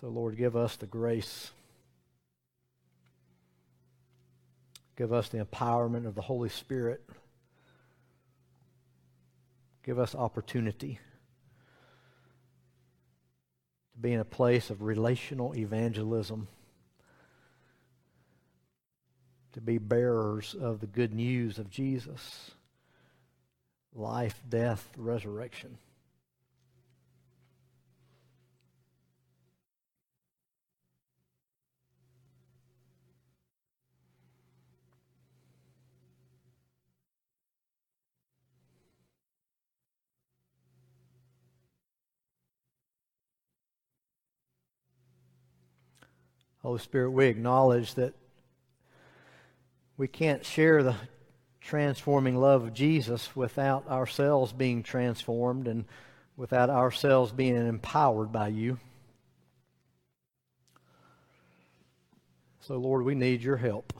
So, 0.00 0.08
Lord, 0.08 0.36
give 0.36 0.56
us 0.56 0.76
the 0.76 0.86
grace 0.86 1.52
Give 4.98 5.12
us 5.12 5.28
the 5.28 5.38
empowerment 5.38 6.08
of 6.08 6.16
the 6.16 6.22
Holy 6.22 6.48
Spirit. 6.48 7.00
Give 9.84 9.96
us 9.96 10.16
opportunity 10.16 10.98
to 13.92 13.98
be 14.00 14.12
in 14.12 14.18
a 14.18 14.24
place 14.24 14.70
of 14.70 14.82
relational 14.82 15.54
evangelism, 15.54 16.48
to 19.52 19.60
be 19.60 19.78
bearers 19.78 20.56
of 20.60 20.80
the 20.80 20.88
good 20.88 21.14
news 21.14 21.58
of 21.58 21.70
Jesus 21.70 22.50
life, 23.94 24.42
death, 24.48 24.90
resurrection. 24.96 25.78
Holy 46.62 46.80
Spirit, 46.80 47.10
we 47.10 47.26
acknowledge 47.26 47.94
that 47.94 48.14
we 49.96 50.08
can't 50.08 50.44
share 50.44 50.82
the 50.82 50.96
transforming 51.60 52.36
love 52.36 52.64
of 52.64 52.72
Jesus 52.72 53.36
without 53.36 53.88
ourselves 53.88 54.52
being 54.52 54.82
transformed 54.82 55.68
and 55.68 55.84
without 56.36 56.70
ourselves 56.70 57.30
being 57.32 57.56
empowered 57.56 58.32
by 58.32 58.48
you. 58.48 58.78
So, 62.60 62.76
Lord, 62.76 63.04
we 63.04 63.14
need 63.14 63.42
your 63.42 63.56
help. 63.56 63.92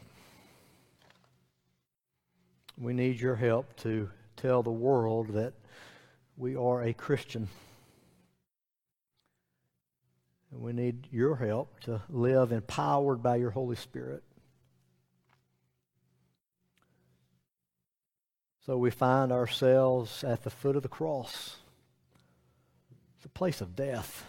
We 2.76 2.92
need 2.92 3.20
your 3.20 3.36
help 3.36 3.74
to 3.78 4.10
tell 4.36 4.62
the 4.62 4.70
world 4.70 5.28
that 5.34 5.52
we 6.36 6.54
are 6.54 6.82
a 6.82 6.92
Christian. 6.92 7.48
And 10.58 10.66
we 10.66 10.72
need 10.72 11.06
your 11.12 11.36
help 11.36 11.78
to 11.82 12.02
live 12.10 12.50
empowered 12.50 13.22
by 13.22 13.36
your 13.36 13.50
Holy 13.50 13.76
Spirit. 13.76 14.24
So 18.66 18.76
we 18.76 18.90
find 18.90 19.30
ourselves 19.30 20.24
at 20.24 20.42
the 20.42 20.50
foot 20.50 20.74
of 20.74 20.82
the 20.82 20.88
cross. 20.88 21.58
It's 23.16 23.24
a 23.24 23.28
place 23.28 23.60
of 23.60 23.76
death. 23.76 24.26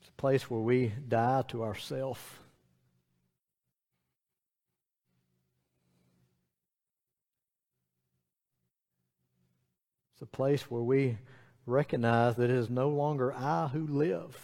It's 0.00 0.10
a 0.10 0.12
place 0.12 0.48
where 0.48 0.60
we 0.60 0.92
die 1.08 1.42
to 1.48 1.64
ourself. 1.64 2.38
It's 10.12 10.22
a 10.22 10.26
place 10.26 10.70
where 10.70 10.82
we 10.82 11.18
recognize 11.66 12.36
that 12.36 12.50
it 12.50 12.56
is 12.56 12.68
no 12.68 12.88
longer 12.88 13.32
I 13.32 13.68
who 13.68 13.86
live, 13.86 14.36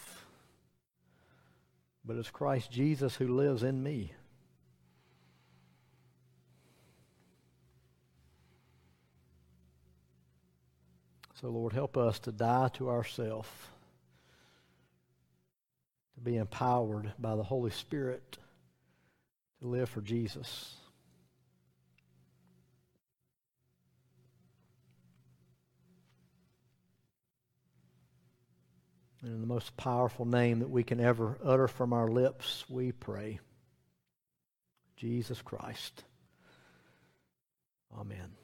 but 2.03 2.17
it's 2.17 2.31
Christ 2.31 2.71
Jesus 2.71 3.15
who 3.15 3.27
lives 3.27 3.63
in 3.63 3.83
me. 3.83 4.13
So, 11.41 11.49
Lord, 11.49 11.73
help 11.73 11.97
us 11.97 12.19
to 12.19 12.31
die 12.31 12.69
to 12.73 12.89
ourselves, 12.89 13.49
to 16.13 16.21
be 16.21 16.37
empowered 16.37 17.13
by 17.17 17.35
the 17.35 17.43
Holy 17.43 17.71
Spirit 17.71 18.37
to 19.59 19.67
live 19.67 19.89
for 19.89 20.01
Jesus. 20.01 20.75
And 29.21 29.33
in 29.33 29.41
the 29.41 29.47
most 29.47 29.77
powerful 29.77 30.25
name 30.25 30.59
that 30.59 30.69
we 30.69 30.83
can 30.83 30.99
ever 30.99 31.37
utter 31.43 31.67
from 31.67 31.93
our 31.93 32.07
lips, 32.07 32.65
we 32.67 32.91
pray. 32.91 33.39
Jesus 34.95 35.41
Christ. 35.41 36.03
Amen. 37.97 38.40